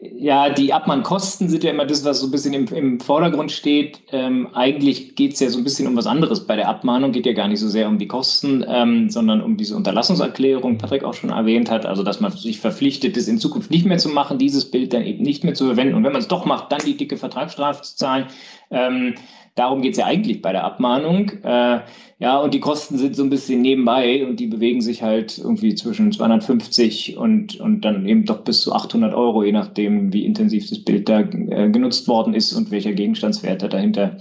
[0.01, 3.99] ja, die Abmahnkosten sind ja immer das, was so ein bisschen im, im Vordergrund steht.
[4.11, 7.27] Ähm, eigentlich geht es ja so ein bisschen um was anderes bei der Abmahnung, geht
[7.27, 11.13] ja gar nicht so sehr um die Kosten, ähm, sondern um diese Unterlassungserklärung, Patrick auch
[11.13, 14.39] schon erwähnt hat, also dass man sich verpflichtet ist, in Zukunft nicht mehr zu machen,
[14.39, 16.81] dieses Bild dann eben nicht mehr zu verwenden und wenn man es doch macht, dann
[16.83, 18.25] die dicke Vertragsstrafe zu zahlen.
[18.71, 19.13] Ähm,
[19.55, 21.29] Darum geht es ja eigentlich bei der Abmahnung.
[21.43, 21.81] Äh,
[22.21, 25.73] ja, und die Kosten sind so ein bisschen nebenbei und die bewegen sich halt irgendwie
[25.73, 30.69] zwischen 250 und, und dann eben doch bis zu 800 Euro, je nachdem, wie intensiv
[30.69, 34.17] das Bild da äh, genutzt worden ist und welcher Gegenstandswert da dahinter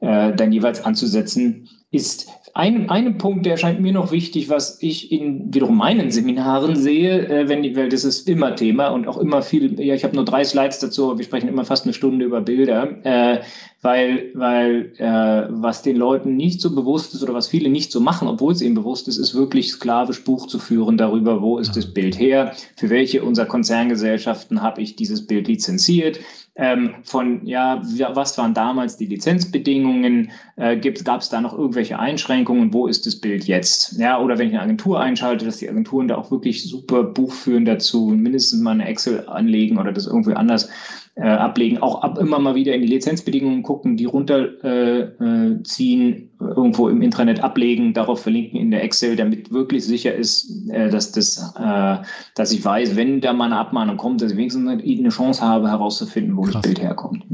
[0.00, 5.10] äh, dann jeweils anzusetzen ist ein, ein Punkt, der scheint mir noch wichtig, was ich
[5.10, 9.16] in wiederum meinen Seminaren sehe, äh, wenn die, weil das ist immer Thema und auch
[9.16, 11.94] immer viel, ja, ich habe nur drei Slides dazu, aber wir sprechen immer fast eine
[11.94, 13.40] Stunde über Bilder, äh,
[13.80, 18.00] weil, weil äh, was den Leuten nicht so bewusst ist oder was viele nicht so
[18.00, 21.74] machen, obwohl es ihnen bewusst ist, ist wirklich sklavisch Buch zu führen darüber, wo ist
[21.74, 26.20] das Bild her, für welche unserer Konzerngesellschaften habe ich dieses Bild lizenziert,
[26.54, 30.30] ähm, von, ja, was waren damals die Lizenzbedingungen?
[30.56, 32.74] Äh, Gab es da noch irgendwelche Einschränkungen?
[32.74, 33.98] Wo ist das Bild jetzt?
[33.98, 37.32] Ja, oder wenn ich eine Agentur einschalte, dass die Agenturen da auch wirklich super Buch
[37.32, 40.68] führen dazu, mindestens mal eine Excel anlegen oder das irgendwie anders
[41.14, 46.28] äh, ablegen, auch ab immer mal wieder in die Lizenzbedingungen gucken, die runterziehen, äh, äh
[46.40, 51.12] irgendwo im Intranet ablegen, darauf verlinken in der Excel, damit wirklich sicher ist, äh, dass
[51.12, 51.96] das, äh,
[52.34, 55.68] dass ich weiß, wenn da mal eine Abmahnung kommt, dass ich wenigstens eine Chance habe,
[55.68, 56.54] herauszufinden, wo Krass.
[56.54, 57.24] das Bild herkommt.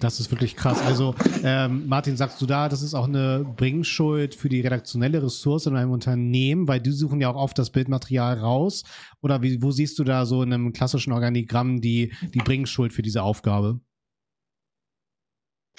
[0.00, 0.80] Das ist wirklich krass.
[0.86, 5.66] Also, ähm, Martin, sagst du da, das ist auch eine Bringschuld für die redaktionelle Ressource
[5.66, 8.84] in einem Unternehmen, weil die suchen ja auch oft das Bildmaterial raus.
[9.22, 13.02] Oder wie, wo siehst du da so in einem klassischen Organigramm die, die Bringschuld für
[13.02, 13.80] diese Aufgabe?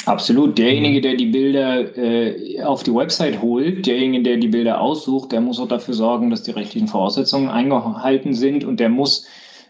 [0.05, 0.57] Absolut.
[0.57, 5.41] Derjenige, der die Bilder äh, auf die Website holt, derjenige, der die Bilder aussucht, der
[5.41, 9.27] muss auch dafür sorgen, dass die rechtlichen Voraussetzungen eingehalten sind und der muss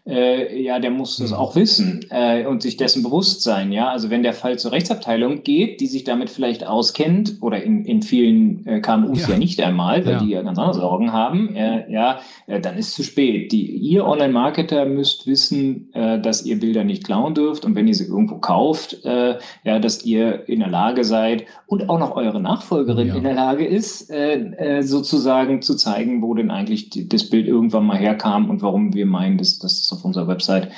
[0.07, 1.37] äh, ja, der muss das mhm.
[1.37, 3.71] auch wissen äh, und sich dessen bewusst sein.
[3.71, 7.85] Ja, also wenn der Fall zur Rechtsabteilung geht, die sich damit vielleicht auskennt oder in,
[7.85, 9.33] in vielen äh, KMUs ja.
[9.33, 10.19] ja nicht einmal, weil ja.
[10.19, 13.51] die ja ganz andere Sorgen haben, äh, ja, äh, dann ist zu spät.
[13.51, 17.95] Die, ihr Online-Marketer müsst wissen, äh, dass ihr Bilder nicht klauen dürft und wenn ihr
[17.95, 22.41] sie irgendwo kauft, äh, ja, dass ihr in der Lage seid und auch noch eure
[22.41, 23.15] Nachfolgerin ja.
[23.15, 27.47] in der Lage ist, äh, äh, sozusagen zu zeigen, wo denn eigentlich die, das Bild
[27.47, 30.71] irgendwann mal herkam und warum wir meinen, dass, dass das auf unserer Website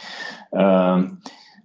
[0.52, 1.02] äh,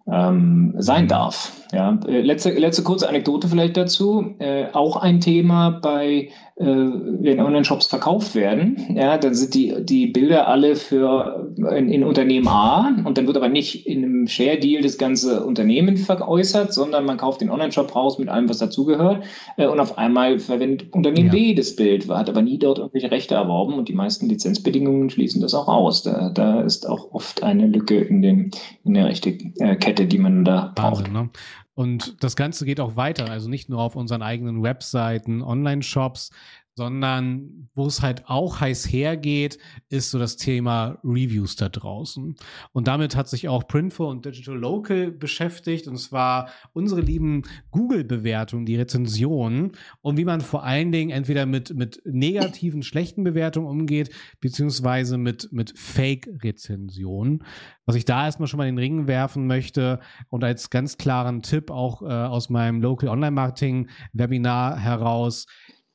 [0.09, 1.09] ähm, sein mhm.
[1.09, 1.53] darf.
[1.77, 4.35] Ja, äh, letzte, letzte kurze Anekdote vielleicht dazu.
[4.39, 8.97] Äh, auch ein Thema bei, äh, wenn Online-Shops verkauft werden.
[8.97, 13.37] Ja, dann sind die, die Bilder alle für in, in Unternehmen A und dann wird
[13.37, 18.19] aber nicht in einem Share-Deal das ganze Unternehmen veräußert, sondern man kauft den Online-Shop raus
[18.19, 19.25] mit allem, was dazugehört.
[19.59, 21.33] Äh, und auf einmal verwendet Unternehmen ja.
[21.33, 25.43] B das Bild, hat aber nie dort irgendwelche Rechte erworben und die meisten Lizenzbedingungen schließen
[25.43, 26.05] das auch aus.
[26.05, 28.51] Da, da ist auch oft eine Lücke in, dem,
[28.83, 31.01] in der Rechte-Kette, die man da braucht.
[31.01, 31.29] Wahnsinn, ne?
[31.77, 36.31] Und das Ganze geht auch weiter, also nicht nur auf unseren eigenen Webseiten, Online-Shops,
[36.77, 39.59] sondern wo es halt auch heiß hergeht,
[39.89, 42.37] ist so das Thema Reviews da draußen.
[42.73, 48.67] Und damit hat sich auch Printful und Digital Local beschäftigt, und zwar unsere lieben Google-Bewertungen,
[48.67, 54.11] die Rezensionen und wie man vor allen Dingen entweder mit, mit negativen, schlechten Bewertungen umgeht,
[54.41, 57.43] beziehungsweise mit, mit Fake-Rezensionen.
[57.87, 61.41] Was ich da erstmal schon mal in den Ring werfen möchte und als ganz klaren
[61.41, 65.47] Tipp auch äh, aus meinem Local Online Marketing Webinar heraus,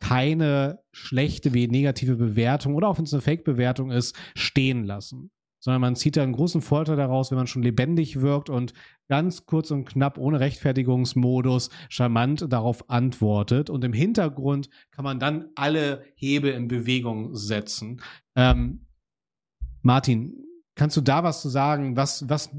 [0.01, 5.31] keine schlechte wie negative Bewertung oder auch wenn es eine Fake-Bewertung ist, stehen lassen.
[5.63, 8.73] Sondern man zieht da einen großen Vorteil daraus, wenn man schon lebendig wirkt und
[9.07, 13.69] ganz kurz und knapp ohne Rechtfertigungsmodus charmant darauf antwortet.
[13.69, 18.01] Und im Hintergrund kann man dann alle Hebel in Bewegung setzen.
[18.35, 18.87] Ähm,
[19.83, 20.33] Martin,
[20.73, 21.95] kannst du da was zu sagen?
[21.95, 22.49] Was, was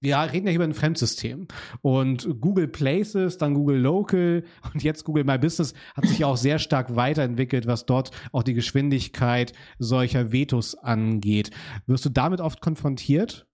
[0.00, 1.48] wir reden ja über ein Fremdsystem.
[1.82, 6.58] Und Google Places, dann Google Local und jetzt Google My Business hat sich auch sehr
[6.58, 11.50] stark weiterentwickelt, was dort auch die Geschwindigkeit solcher Vetos angeht.
[11.86, 13.46] Wirst du damit oft konfrontiert?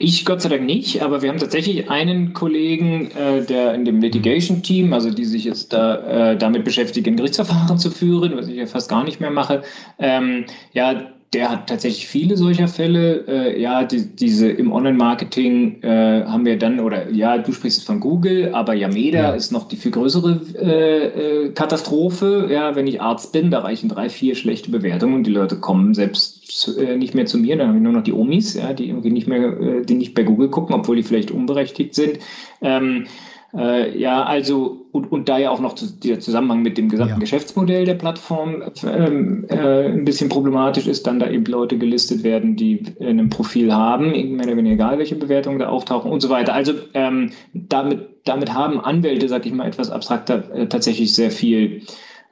[0.00, 4.00] Ich Gott sei Dank nicht, aber wir haben tatsächlich einen Kollegen, äh, der in dem
[4.00, 8.66] Litigation-Team, also die sich jetzt da äh, damit beschäftigen, Gerichtsverfahren zu führen, was ich ja
[8.66, 9.62] fast gar nicht mehr mache,
[9.98, 13.24] ähm, ja, der hat tatsächlich viele solcher Fälle.
[13.28, 18.00] Äh, ja, die, diese im Online-Marketing äh, haben wir dann, oder ja, du sprichst von
[18.00, 19.30] Google, aber Yameda ja.
[19.32, 22.48] ist noch die viel größere äh, äh, Katastrophe.
[22.50, 25.92] Ja, wenn ich Arzt bin, da reichen drei, vier schlechte Bewertungen und die Leute kommen
[25.92, 27.56] selbst zu, äh, nicht mehr zu mir.
[27.56, 30.14] Dann habe ich nur noch die Omis, ja, die irgendwie nicht mehr, äh, die nicht
[30.14, 32.20] bei Google gucken, obwohl die vielleicht unberechtigt sind.
[32.62, 33.06] Ähm,
[33.54, 37.18] äh, ja, also und, und da ja auch noch der Zusammenhang mit dem gesamten ja.
[37.18, 42.56] Geschäftsmodell der Plattform ähm, äh, ein bisschen problematisch ist, dann da eben Leute gelistet werden,
[42.56, 46.52] die ein Profil haben, mehr oder weniger egal, welche Bewertungen da auftauchen und so weiter.
[46.52, 51.82] Also ähm, damit, damit haben Anwälte, sag ich mal etwas abstrakter, äh, tatsächlich sehr viel,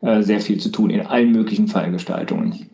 [0.03, 2.69] äh, sehr viel zu tun in allen möglichen Fallgestaltungen.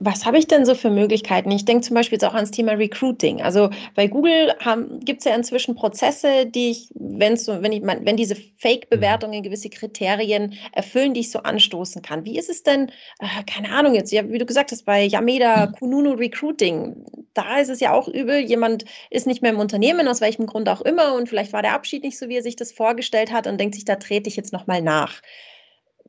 [0.00, 1.50] Was habe ich denn so für Möglichkeiten?
[1.50, 3.42] Ich denke zum Beispiel jetzt auch ans Thema Recruiting.
[3.42, 4.54] Also bei Google
[5.00, 9.70] gibt es ja inzwischen Prozesse, die ich, wenn's so, wenn, ich, wenn diese Fake-Bewertungen gewisse
[9.70, 12.24] Kriterien erfüllen, die ich so anstoßen kann.
[12.24, 15.66] Wie ist es denn, äh, keine Ahnung jetzt, ja, wie du gesagt hast, bei Yameda,
[15.66, 18.38] Kununu Recruiting, da ist es ja auch übel.
[18.38, 21.74] Jemand ist nicht mehr im Unternehmen, aus welchem Grund auch immer, und vielleicht war der
[21.74, 24.36] Abschied nicht so, wie er sich das vorgestellt hat und denkt sich, da trete ich
[24.36, 25.22] jetzt nochmal nach.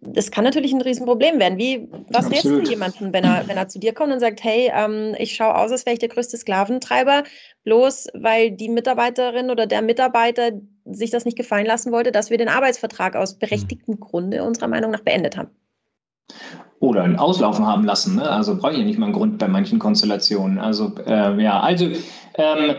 [0.02, 1.58] Das kann natürlich ein Riesenproblem werden.
[1.58, 4.72] Wie, was rätst du jemandem, wenn er, wenn er zu dir kommt und sagt, hey,
[4.74, 7.24] ähm, ich schaue aus, als wäre ich der größte Sklaventreiber,
[7.66, 10.52] bloß weil die Mitarbeiterin oder der Mitarbeiter
[10.86, 14.00] sich das nicht gefallen lassen wollte, dass wir den Arbeitsvertrag aus berechtigtem hm.
[14.00, 15.50] Grunde unserer Meinung nach beendet haben.
[16.80, 18.16] Oder ein Auslaufen haben lassen.
[18.16, 18.30] Ne?
[18.30, 20.60] Also brauche ich ja nicht mal einen Grund bei manchen Konstellationen.
[20.60, 22.76] Also äh, ja, also ähm, äh,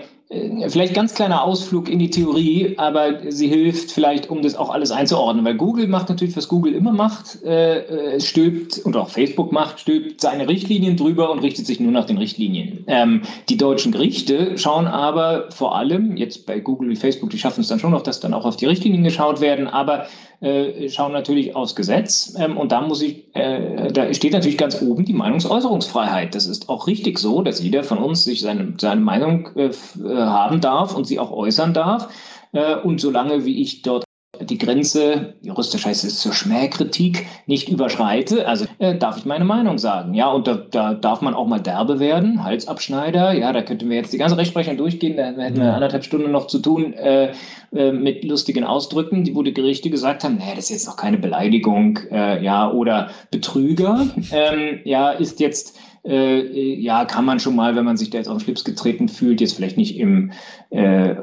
[0.68, 4.92] vielleicht ganz kleiner Ausflug in die Theorie, aber sie hilft vielleicht, um das auch alles
[4.92, 9.50] einzuordnen, weil Google macht natürlich, was Google immer macht, äh, äh, stülpt und auch Facebook
[9.50, 12.84] macht, stülpt seine Richtlinien drüber und richtet sich nur nach den Richtlinien.
[12.86, 17.62] Ähm, die deutschen Gerichte schauen aber vor allem, jetzt bei Google wie Facebook, die schaffen
[17.62, 20.06] es dann schon noch, dass dann auch auf die Richtlinien geschaut werden, aber
[20.40, 22.34] äh, schauen natürlich aufs Gesetz.
[22.38, 26.34] Ähm, und da muss ich, äh, da steht natürlich ganz oben die Meinungsäußerungsfreiheit.
[26.34, 29.72] Das ist auch richtig so, dass jeder von uns sich seine, seine Meinung äh, äh
[30.16, 32.08] haben darf und sie auch äußern darf.
[32.52, 34.04] Äh, und solange wie ich dort
[34.38, 39.78] die Grenze, juristisch heißt es zur Schmähkritik, nicht überschreite, also äh, darf ich meine Meinung
[39.78, 40.14] sagen.
[40.14, 43.32] Ja, und da, da darf man auch mal derbe werden, Halsabschneider.
[43.32, 46.46] Ja, da könnten wir jetzt die ganze Rechtsprechung durchgehen, da hätten wir anderthalb Stunden noch
[46.46, 47.32] zu tun äh,
[47.74, 50.96] äh, mit lustigen Ausdrücken, die, wo die Gerichte gesagt haben, nee, das ist jetzt noch
[50.96, 57.56] keine Beleidigung, äh, ja, oder Betrüger, ähm, ja, ist jetzt äh, ja, kann man schon
[57.56, 60.32] mal, wenn man sich da jetzt auf den Schlips getreten fühlt, jetzt vielleicht nicht im,
[60.70, 61.16] äh, äh,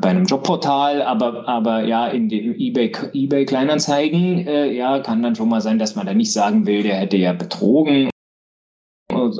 [0.00, 5.36] bei einem Jobportal, aber, aber ja, in den eBay, eBay Kleinanzeigen, äh, ja, kann dann
[5.36, 8.10] schon mal sein, dass man da nicht sagen will, der hätte ja betrogen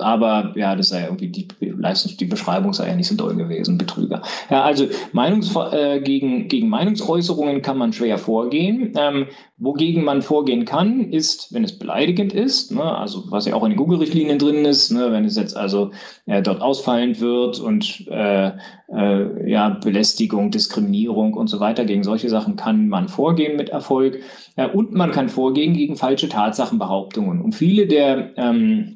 [0.01, 3.79] aber ja, das sei irgendwie die Leistung, die Beschreibung sei ja nicht so doll gewesen,
[3.79, 4.23] Betrüger.
[4.51, 8.93] Ja, also Meinungs äh, gegen, gegen Meinungsäußerungen kann man schwer vorgehen.
[8.97, 9.27] Ähm,
[9.59, 13.71] wogegen man vorgehen kann, ist, wenn es beleidigend ist, ne, also was ja auch in
[13.71, 15.93] den Google-Richtlinien drin ist, ne, wenn es jetzt also
[16.27, 18.53] äh, dort ausfallend wird und äh,
[18.95, 24.21] äh, ja, Belästigung, Diskriminierung und so weiter, gegen solche Sachen kann man vorgehen mit Erfolg.
[24.57, 27.41] Äh, und man kann vorgehen gegen falsche Tatsachenbehauptungen.
[27.41, 28.96] Und viele der ähm,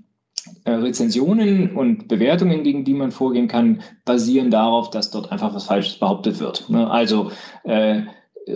[0.64, 5.64] äh, Rezensionen und Bewertungen, gegen die man vorgehen kann, basieren darauf, dass dort einfach was
[5.64, 6.68] Falsches behauptet wird.
[6.68, 6.90] Ne?
[6.90, 7.30] Also
[7.64, 8.02] äh,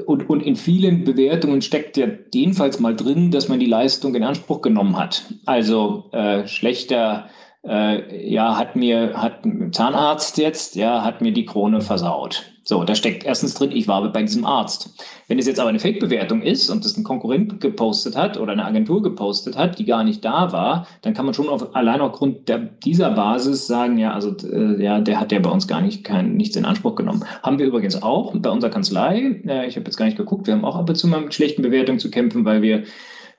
[0.07, 4.25] und, und in vielen Bewertungen steckt ja jedenfalls mal drin, dass man die Leistung in
[4.25, 5.25] Anspruch genommen hat.
[5.47, 7.29] Also äh, schlechter
[7.65, 12.54] äh, ja, hat mir, hat Zahnarzt jetzt, ja, hat mir die Krone versaut.
[12.67, 14.95] So, da steckt erstens drin, ich war bei diesem Arzt.
[15.29, 18.65] Wenn es jetzt aber eine Fake-Bewertung ist und das ein Konkurrent gepostet hat oder eine
[18.65, 22.49] Agentur gepostet hat, die gar nicht da war, dann kann man schon auf, allein aufgrund
[22.49, 26.05] der, dieser Basis sagen, ja, also äh, ja, der hat ja bei uns gar nicht
[26.05, 27.25] kein, nichts in Anspruch genommen.
[27.43, 29.43] Haben wir übrigens auch bei unserer Kanzlei.
[29.47, 31.35] Äh, ich habe jetzt gar nicht geguckt, wir haben auch ab und zu mal mit
[31.35, 32.85] schlechten Bewertungen zu kämpfen, weil wir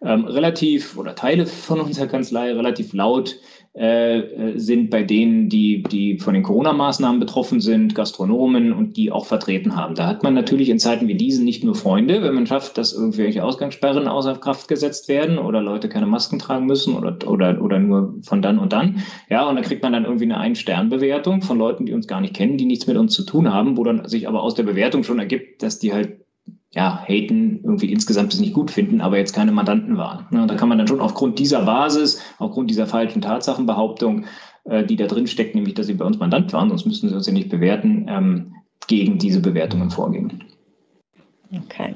[0.04, 3.38] ähm, relativ oder Teile von unserer Kanzlei relativ laut
[3.76, 9.26] äh, sind bei denen, die, die von den Corona-Maßnahmen betroffen sind, Gastronomen und die auch
[9.26, 9.96] vertreten haben.
[9.96, 12.94] Da hat man natürlich in Zeiten wie diesen nicht nur Freunde, wenn man schafft, dass
[12.94, 17.80] irgendwelche Ausgangssperren außer Kraft gesetzt werden oder Leute keine Masken tragen müssen oder, oder, oder
[17.80, 19.04] nur von dann und dann.
[19.30, 22.34] Ja, und dann kriegt man dann irgendwie eine Ein-Stern-Bewertung von Leuten, die uns gar nicht
[22.34, 25.04] kennen, die nichts mit uns zu tun haben, wo dann sich aber aus der Bewertung
[25.04, 26.25] schon ergibt, dass die halt
[26.76, 30.26] ja, haten, irgendwie insgesamt das nicht gut finden, aber jetzt keine Mandanten waren.
[30.30, 34.26] Ne, da kann man dann schon aufgrund dieser Basis, aufgrund dieser falschen Tatsachenbehauptung,
[34.66, 37.16] äh, die da drin steckt, nämlich, dass sie bei uns Mandant waren, sonst müssten sie
[37.16, 38.56] uns ja nicht bewerten, ähm,
[38.88, 40.44] gegen diese Bewertungen vorgehen.
[41.52, 41.96] Okay.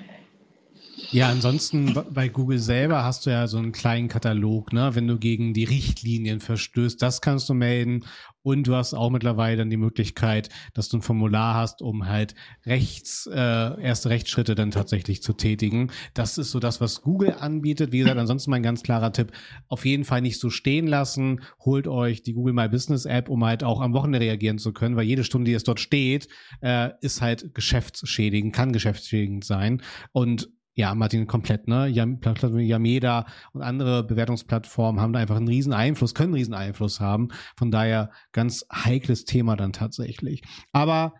[1.11, 4.91] Ja, ansonsten bei Google selber hast du ja so einen kleinen Katalog, ne?
[4.93, 8.05] Wenn du gegen die Richtlinien verstößt, das kannst du melden.
[8.41, 12.35] Und du hast auch mittlerweile dann die Möglichkeit, dass du ein Formular hast, um halt
[12.65, 13.35] rechts, äh,
[13.81, 15.91] erste Rechtsschritte dann tatsächlich zu tätigen.
[16.13, 17.91] Das ist so das, was Google anbietet.
[17.91, 19.33] Wie gesagt, ansonsten mein ganz klarer Tipp,
[19.67, 21.41] auf jeden Fall nicht so stehen lassen.
[21.59, 24.95] Holt euch die Google My Business App, um halt auch am Wochenende reagieren zu können,
[24.95, 26.27] weil jede Stunde, die es dort steht,
[26.61, 29.81] äh, ist halt geschäftsschädigend, kann geschäftsschädigend sein.
[30.13, 31.87] Und ja, Martin, komplett, ne?
[31.87, 37.29] Yameda und andere Bewertungsplattformen haben da einfach einen riesen Einfluss, können einen riesen Einfluss haben.
[37.57, 40.41] Von daher ganz heikles Thema dann tatsächlich.
[40.71, 41.13] Aber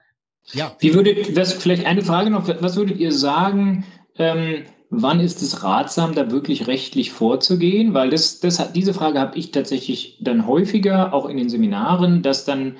[0.54, 0.76] ja.
[0.80, 3.86] Wie würdet, das vielleicht eine Frage noch, was würdet ihr sagen,
[4.18, 7.94] ähm, wann ist es ratsam, da wirklich rechtlich vorzugehen?
[7.94, 12.46] Weil das, das, diese Frage habe ich tatsächlich dann häufiger, auch in den Seminaren, dass
[12.46, 12.78] dann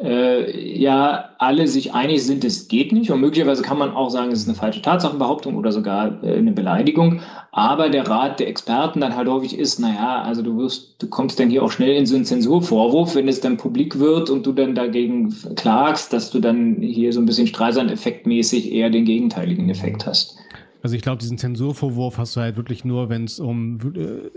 [0.00, 3.10] äh, ja alle sich einig sind, es geht nicht.
[3.10, 6.52] Und möglicherweise kann man auch sagen, es ist eine falsche Tatsachenbehauptung oder sogar äh, eine
[6.52, 7.20] Beleidigung.
[7.52, 11.40] Aber der Rat der Experten dann halt häufig ist, naja, also du wirst, du kommst
[11.40, 14.52] dann hier auch schnell in so einen Zensurvorwurf, wenn es dann publik wird und du
[14.52, 20.06] dann dagegen klagst, dass du dann hier so ein bisschen Streisand-effektmäßig eher den gegenteiligen Effekt
[20.06, 20.36] hast.
[20.82, 24.30] Also ich glaube, diesen Zensurvorwurf hast du halt wirklich nur, wenn es um äh,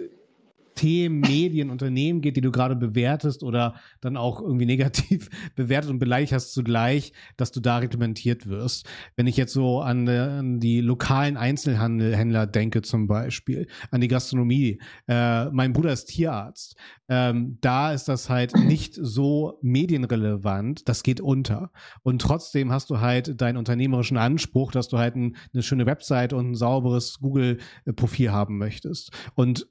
[0.82, 6.00] Themen, Medien, Unternehmen geht, die du gerade bewertest oder dann auch irgendwie negativ bewertet und
[6.00, 8.88] beleidigt hast zugleich, dass du da reglementiert wirst.
[9.16, 14.82] Wenn ich jetzt so an, an die lokalen Einzelhändler denke zum Beispiel, an die Gastronomie,
[15.08, 16.76] äh, mein Bruder ist Tierarzt,
[17.10, 21.70] ähm, da ist das halt nicht so medienrelevant, das geht unter.
[22.02, 26.34] Und trotzdem hast du halt deinen unternehmerischen Anspruch, dass du halt ein, eine schöne Website
[26.34, 29.12] und ein sauberes Google-Profil haben möchtest.
[29.36, 29.68] Und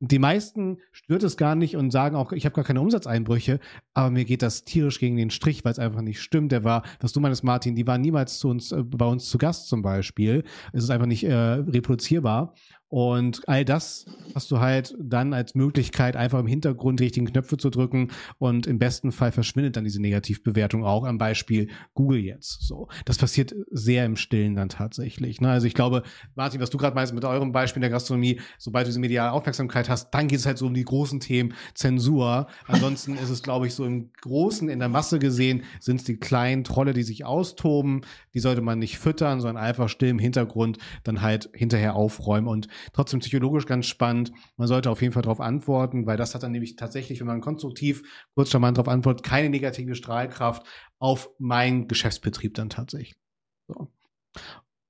[0.00, 3.60] die meisten stört es gar nicht und sagen auch, ich habe gar keine Umsatzeinbrüche,
[3.94, 6.52] aber mir geht das tierisch gegen den Strich, weil es einfach nicht stimmt.
[6.52, 9.38] Der war, was du meinst, Martin, die waren niemals zu uns, äh, bei uns zu
[9.38, 10.44] Gast zum Beispiel.
[10.72, 12.54] Es ist einfach nicht äh, reproduzierbar.
[12.88, 17.56] Und all das hast du halt dann als Möglichkeit, einfach im Hintergrund die richtigen Knöpfe
[17.56, 22.62] zu drücken und im besten Fall verschwindet dann diese Negativbewertung auch am Beispiel Google jetzt.
[22.62, 25.40] So, das passiert sehr im Stillen dann tatsächlich.
[25.40, 25.50] Ne?
[25.50, 26.04] Also ich glaube,
[26.36, 29.88] Martin, was du gerade meinst mit eurem Beispiel der Gastronomie, sobald du diese mediale Aufmerksamkeit
[29.88, 32.46] hast, dann geht es halt so um die großen Themen Zensur.
[32.66, 36.16] Ansonsten ist es, glaube ich, so im Großen, in der Masse gesehen, sind es die
[36.16, 38.02] kleinen Trolle, die sich austoben.
[38.34, 42.68] Die sollte man nicht füttern, sondern einfach still im Hintergrund dann halt hinterher aufräumen und
[42.92, 44.32] trotzdem psychologisch ganz spannend.
[44.56, 47.40] Man sollte auf jeden Fall darauf antworten, weil das hat dann nämlich tatsächlich, wenn man
[47.40, 48.02] konstruktiv,
[48.34, 50.66] kurz charmant darauf antwortet, keine negative Strahlkraft
[50.98, 53.16] auf meinen Geschäftsbetrieb dann tatsächlich.
[53.68, 53.88] So.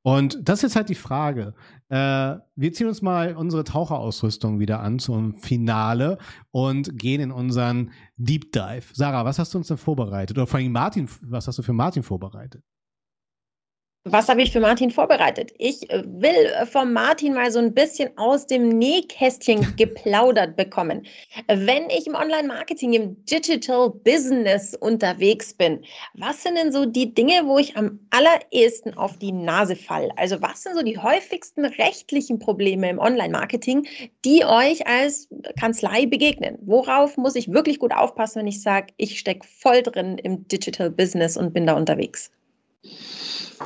[0.07, 1.55] Und das ist jetzt halt die Frage.
[1.89, 6.19] Äh, wir ziehen uns mal unsere Taucherausrüstung wieder an zum Finale
[6.51, 8.85] und gehen in unseren Deep Dive.
[8.93, 10.37] Sarah, was hast du uns denn vorbereitet?
[10.37, 12.63] Oder vor allem Martin, was hast du für Martin vorbereitet?
[14.07, 15.55] Was habe ich für Martin vorbereitet?
[15.57, 21.07] Ich äh, will äh, von Martin mal so ein bisschen aus dem Nähkästchen geplaudert bekommen.
[21.49, 25.83] Wenn ich im Online-Marketing, im Digital Business unterwegs bin,
[26.13, 30.11] was sind denn so die Dinge, wo ich am allerersten auf die Nase falle?
[30.19, 33.87] Also was sind so die häufigsten rechtlichen Probleme im Online-Marketing,
[34.27, 36.59] die euch als Kanzlei begegnen?
[36.61, 40.91] Worauf muss ich wirklich gut aufpassen, wenn ich sage, ich stecke voll drin im Digital
[40.91, 42.31] Business und bin da unterwegs?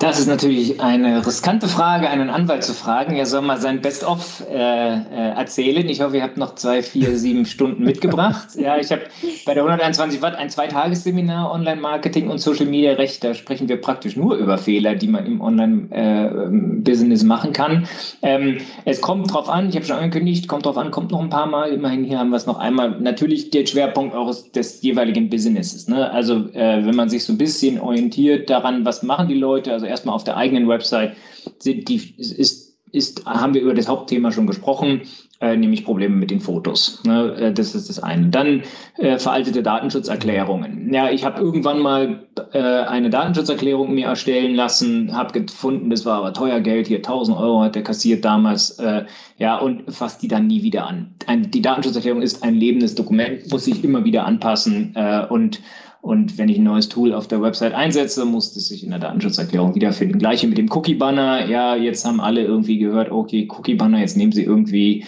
[0.00, 3.16] Das ist natürlich eine riskante Frage, einen Anwalt zu fragen.
[3.16, 5.88] Er soll mal sein Best-of äh, äh, erzählen.
[5.88, 8.48] Ich hoffe, ihr habt noch zwei, vier, sieben Stunden mitgebracht.
[8.56, 9.02] Ja, ich habe
[9.46, 13.24] bei der 121 Watt ein Zweitagesseminar Online-Marketing und Social Media Recht.
[13.24, 17.86] Da sprechen wir praktisch nur über Fehler, die man im Online-Business äh, machen kann.
[18.22, 21.30] Ähm, es kommt drauf an, ich habe schon angekündigt, kommt drauf an, kommt noch ein
[21.30, 21.70] paar Mal.
[21.70, 23.00] Immerhin hier haben wir es noch einmal.
[23.00, 25.88] Natürlich der Schwerpunkt eures des jeweiligen Businesses.
[25.88, 26.10] Ne?
[26.10, 29.86] Also äh, wenn man sich so ein bisschen orientiert daran, was machen die Leute, also
[29.86, 31.16] erstmal auf der eigenen Website
[31.58, 35.02] sind die, ist, ist, haben wir über das Hauptthema schon gesprochen,
[35.40, 37.00] äh, nämlich Probleme mit den Fotos.
[37.04, 37.34] Ne?
[37.34, 38.28] Äh, das ist das eine.
[38.28, 38.62] Dann
[38.96, 40.92] äh, veraltete Datenschutzerklärungen.
[40.92, 46.18] Ja, ich habe irgendwann mal äh, eine Datenschutzerklärung mir erstellen lassen, habe gefunden, das war
[46.18, 49.04] aber teuer Geld, hier 1000 Euro hat der kassiert damals, äh,
[49.36, 51.14] ja, und fasst die dann nie wieder an.
[51.26, 55.60] Ein, die Datenschutzerklärung ist ein lebendes Dokument, muss sich immer wieder anpassen äh, und
[56.00, 59.00] und wenn ich ein neues Tool auf der Website einsetze, muss es sich in der
[59.00, 60.18] Datenschutzerklärung wiederfinden.
[60.18, 61.48] Gleiche mit dem Cookie-Banner.
[61.48, 65.04] Ja, jetzt haben alle irgendwie gehört, okay, Cookie-Banner, jetzt nehmen sie irgendwie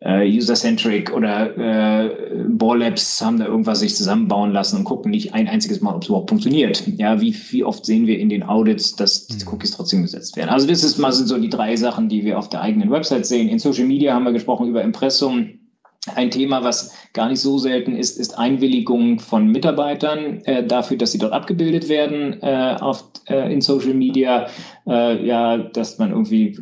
[0.00, 5.48] äh, User-Centric oder äh, Ball-Labs haben da irgendwas sich zusammenbauen lassen und gucken nicht ein
[5.48, 6.86] einziges Mal, ob es überhaupt funktioniert.
[6.96, 9.52] Ja, wie, wie oft sehen wir in den Audits, dass diese mhm.
[9.52, 10.48] Cookies trotzdem gesetzt werden?
[10.48, 13.26] Also das ist mal sind so die drei Sachen, die wir auf der eigenen Website
[13.26, 13.48] sehen.
[13.48, 15.58] In Social Media haben wir gesprochen über Impressum
[16.14, 21.12] ein Thema, was gar nicht so selten ist, ist Einwilligung von Mitarbeitern äh, dafür, dass
[21.12, 24.46] sie dort abgebildet werden äh, auf, äh, in Social Media.
[24.86, 26.58] Äh, ja, dass man irgendwie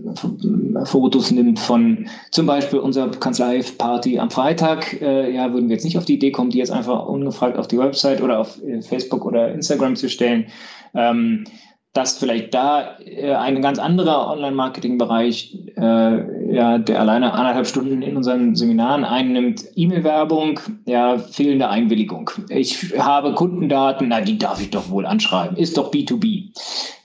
[0.85, 5.01] Fotos nimmt von zum Beispiel unserer Kanzlei-Party am Freitag.
[5.01, 7.69] Äh, ja, würden wir jetzt nicht auf die Idee kommen, die jetzt einfach ungefragt auf
[7.69, 10.47] die Website oder auf äh, Facebook oder Instagram zu stellen.
[10.95, 11.45] Ähm,
[11.93, 18.17] dass vielleicht da äh, ein ganz anderer Online-Marketing-Bereich, äh, ja, der alleine anderthalb Stunden in
[18.17, 22.31] unseren Seminaren einnimmt, E-Mail-Werbung, ja, fehlende Einwilligung.
[22.51, 26.51] Ich habe Kundendaten, na, die darf ich doch wohl anschreiben, ist doch B2B.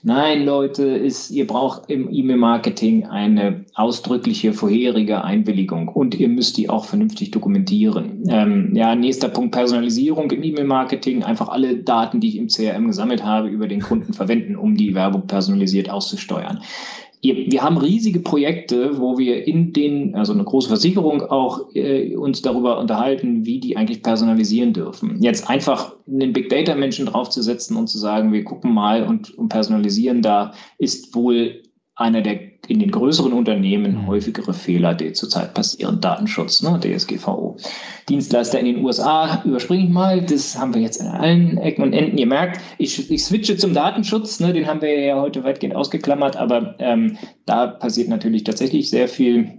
[0.06, 6.68] Nein, Leute, ist, ihr braucht im E-Mail-Marketing eine ausdrückliche vorherige Einwilligung und ihr müsst die
[6.68, 8.22] auch vernünftig dokumentieren.
[8.28, 11.22] Ähm, ja, nächster Punkt, Personalisierung im E-Mail-Marketing.
[11.22, 14.94] Einfach alle Daten, die ich im CRM gesammelt habe, über den Kunden verwenden, um die
[14.94, 16.60] Werbung personalisiert auszusteuern
[17.24, 22.42] wir haben riesige Projekte, wo wir in den, also eine große Versicherung auch äh, uns
[22.42, 25.22] darüber unterhalten, wie die eigentlich personalisieren dürfen.
[25.22, 29.48] Jetzt einfach einen Big Data Menschen draufzusetzen und zu sagen, wir gucken mal und, und
[29.48, 31.62] personalisieren, da ist wohl
[31.96, 34.06] einer der in den größeren Unternehmen mhm.
[34.06, 36.00] häufigere Fehler, die zurzeit passieren.
[36.00, 37.56] Datenschutz, ne, DSGVO.
[38.08, 40.22] Dienstleister in den USA überspringe ich mal.
[40.22, 42.18] Das haben wir jetzt in allen Ecken und Enden.
[42.18, 44.40] Ihr merkt, ich, ich switche zum Datenschutz.
[44.40, 49.08] Ne, den haben wir ja heute weitgehend ausgeklammert, aber ähm, da passiert natürlich tatsächlich sehr
[49.08, 49.58] viel.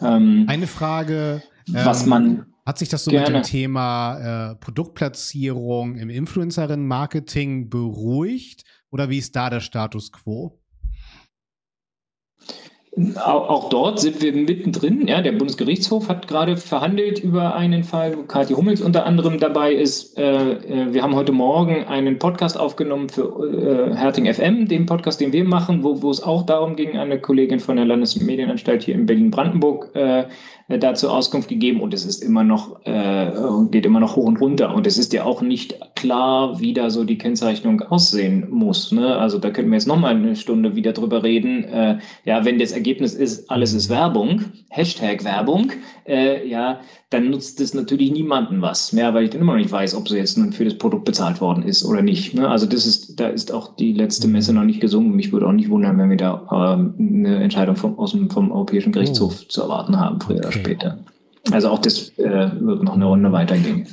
[0.00, 2.46] Ähm, Eine Frage was ähm, man.
[2.64, 3.38] Hat sich das so gerne.
[3.38, 10.61] mit dem Thema äh, Produktplatzierung im Influencerinnen-Marketing beruhigt oder wie ist da der Status quo?
[13.16, 15.08] Auch dort sind wir mittendrin.
[15.08, 19.72] Ja, der Bundesgerichtshof hat gerade verhandelt über einen Fall, wo Kathi Hummels unter anderem dabei
[19.72, 20.18] ist.
[20.18, 25.22] Äh, äh, wir haben heute Morgen einen Podcast aufgenommen für äh, Herting FM, den Podcast,
[25.22, 28.94] den wir machen, wo, wo es auch darum ging, eine Kollegin von der Landesmedienanstalt hier
[28.94, 29.88] in Berlin-Brandenburg
[30.78, 33.30] dazu Auskunft gegeben und es ist immer noch, äh,
[33.70, 34.74] geht immer noch hoch und runter.
[34.74, 38.92] Und es ist ja auch nicht klar, wie da so die Kennzeichnung aussehen muss.
[38.92, 39.16] Ne?
[39.16, 41.64] Also da könnten wir jetzt nochmal eine Stunde wieder drüber reden.
[41.64, 45.72] Äh, ja, wenn das Ergebnis ist, alles ist Werbung, Hashtag Werbung,
[46.06, 46.80] äh, ja,
[47.12, 50.08] dann nutzt es natürlich niemandem was mehr, weil ich dann immer noch nicht weiß, ob
[50.08, 52.34] sie jetzt nun für das Produkt bezahlt worden ist oder nicht.
[52.34, 52.48] Ne?
[52.48, 55.14] Also das ist, da ist auch die letzte Messe noch nicht gesungen.
[55.14, 58.50] Mich würde auch nicht wundern, wenn wir da ähm, eine Entscheidung vom, aus dem, vom
[58.50, 59.48] Europäischen Gerichtshof oh.
[59.48, 60.46] zu erwarten haben, früher okay.
[60.46, 60.98] oder später.
[61.50, 63.86] Also auch das äh, wird noch eine Runde weitergehen.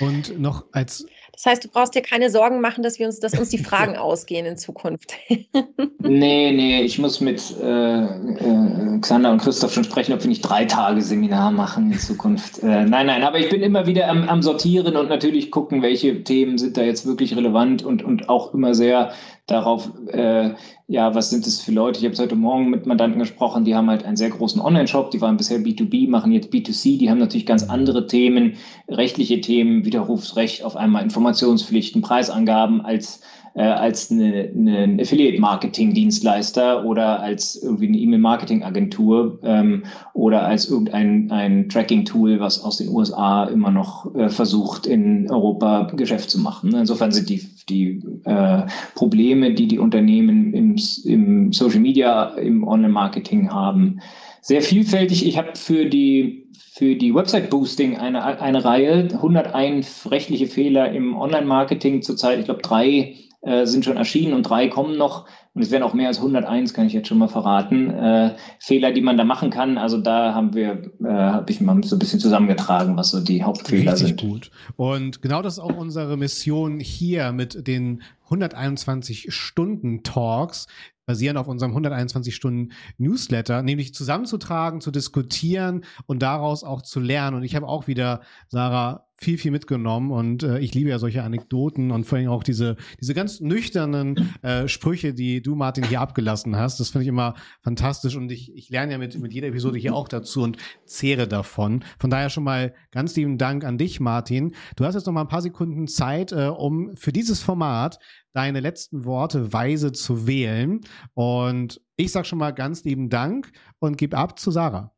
[0.00, 3.38] Und noch als das heißt, du brauchst dir keine Sorgen machen, dass wir uns, dass
[3.38, 5.14] uns die Fragen ausgehen in Zukunft.
[5.28, 10.42] nee, nee, ich muss mit äh, äh, Xander und Christoph schon sprechen, ob wir nicht
[10.42, 12.62] drei Tage Seminar machen in Zukunft.
[12.62, 16.22] Äh, nein, nein, aber ich bin immer wieder am, am Sortieren und natürlich gucken, welche
[16.24, 19.12] Themen sind da jetzt wirklich relevant und, und auch immer sehr
[19.46, 20.54] darauf, äh,
[20.86, 21.98] ja, was sind es für Leute?
[21.98, 25.20] Ich habe heute Morgen mit Mandanten gesprochen, die haben halt einen sehr großen Online-Shop, die
[25.20, 28.54] waren bisher B2B, machen jetzt B2C, die haben natürlich ganz andere Themen,
[28.88, 33.20] rechtliche Themen, Widerrufsrecht, auf einmal Informationspflichten, Preisangaben als
[33.54, 42.40] äh, als eine Affiliate-Marketing-Dienstleister oder als irgendwie eine E-Mail-Marketing-Agentur ähm, oder als irgendein ein Tracking-Tool,
[42.40, 46.74] was aus den USA immer noch äh, versucht, in Europa Geschäft zu machen.
[46.74, 48.62] Insofern sind die, die äh,
[48.94, 54.00] Probleme, die die Unternehmen im, im Social Media, im Online-Marketing haben,
[54.40, 55.26] sehr vielfältig.
[55.26, 56.44] Ich habe für die
[56.76, 62.62] für die Website Boosting eine, eine Reihe, 101 rechtliche Fehler im Online-Marketing zurzeit, ich glaube
[62.62, 63.14] drei
[63.44, 65.26] äh, sind schon erschienen und drei kommen noch.
[65.54, 68.90] Und es werden auch mehr als 101, kann ich jetzt schon mal verraten, äh, Fehler,
[68.90, 69.78] die man da machen kann.
[69.78, 73.44] Also da haben wir, äh, habe ich mal so ein bisschen zusammengetragen, was so die
[73.44, 74.20] Hauptfehler Richtig sind.
[74.20, 74.50] gut.
[74.76, 80.66] Und genau das ist auch unsere Mission hier mit den 121 Stunden Talks,
[81.06, 87.36] basierend auf unserem 121 Stunden Newsletter, nämlich zusammenzutragen, zu diskutieren und daraus auch zu lernen.
[87.36, 91.22] Und ich habe auch wieder, Sarah, viel, viel mitgenommen und äh, ich liebe ja solche
[91.22, 96.00] Anekdoten und vor allem auch diese, diese ganz nüchternen äh, Sprüche, die du, Martin, hier
[96.00, 96.80] abgelassen hast.
[96.80, 99.94] Das finde ich immer fantastisch und ich, ich lerne ja mit, mit jeder Episode hier
[99.94, 101.84] auch dazu und zehre davon.
[101.98, 104.54] Von daher schon mal ganz lieben Dank an dich, Martin.
[104.76, 107.98] Du hast jetzt noch mal ein paar Sekunden Zeit, äh, um für dieses Format
[108.34, 110.80] deine letzten Worte weise zu wählen.
[111.14, 114.94] Und ich sage schon mal ganz lieben Dank und gebe ab zu Sarah.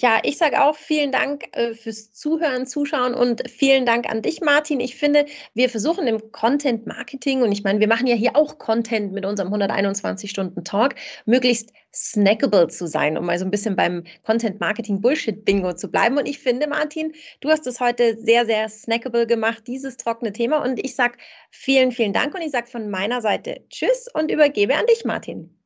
[0.00, 4.40] Ja, ich sage auch vielen Dank äh, fürs Zuhören, Zuschauen und vielen Dank an dich,
[4.40, 4.80] Martin.
[4.80, 8.56] Ich finde, wir versuchen im Content Marketing, und ich meine, wir machen ja hier auch
[8.56, 10.94] Content mit unserem 121-Stunden-Talk,
[11.26, 16.16] möglichst snackable zu sein, um mal so ein bisschen beim Content Marketing Bullshit-Bingo zu bleiben.
[16.16, 20.64] Und ich finde, Martin, du hast es heute sehr, sehr snackable gemacht, dieses trockene Thema.
[20.64, 21.18] Und ich sage
[21.50, 25.59] vielen, vielen Dank und ich sage von meiner Seite Tschüss und übergebe an dich, Martin.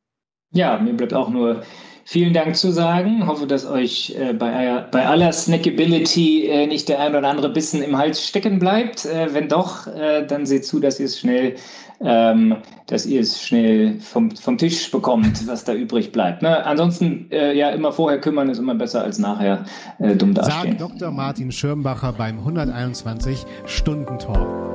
[0.55, 1.63] Ja, mir bleibt auch nur
[2.05, 3.27] vielen Dank zu sagen.
[3.27, 7.83] Hoffe, dass euch äh, bei, bei, aller Snackability äh, nicht der ein oder andere Bissen
[7.83, 9.05] im Hals stecken bleibt.
[9.05, 11.55] Äh, wenn doch, äh, dann seht zu, dass ihr es schnell,
[11.99, 12.55] ähm,
[12.87, 16.41] dass ihr es schnell vom, vom Tisch bekommt, was da übrig bleibt.
[16.41, 16.65] Ne?
[16.65, 19.65] Ansonsten äh, ja immer vorher kümmern ist immer besser als nachher
[19.99, 20.77] äh, dumm dastehen.
[20.77, 21.11] Sagt Dr.
[21.11, 24.74] Martin Schirmbacher beim 121 Stunden Talk.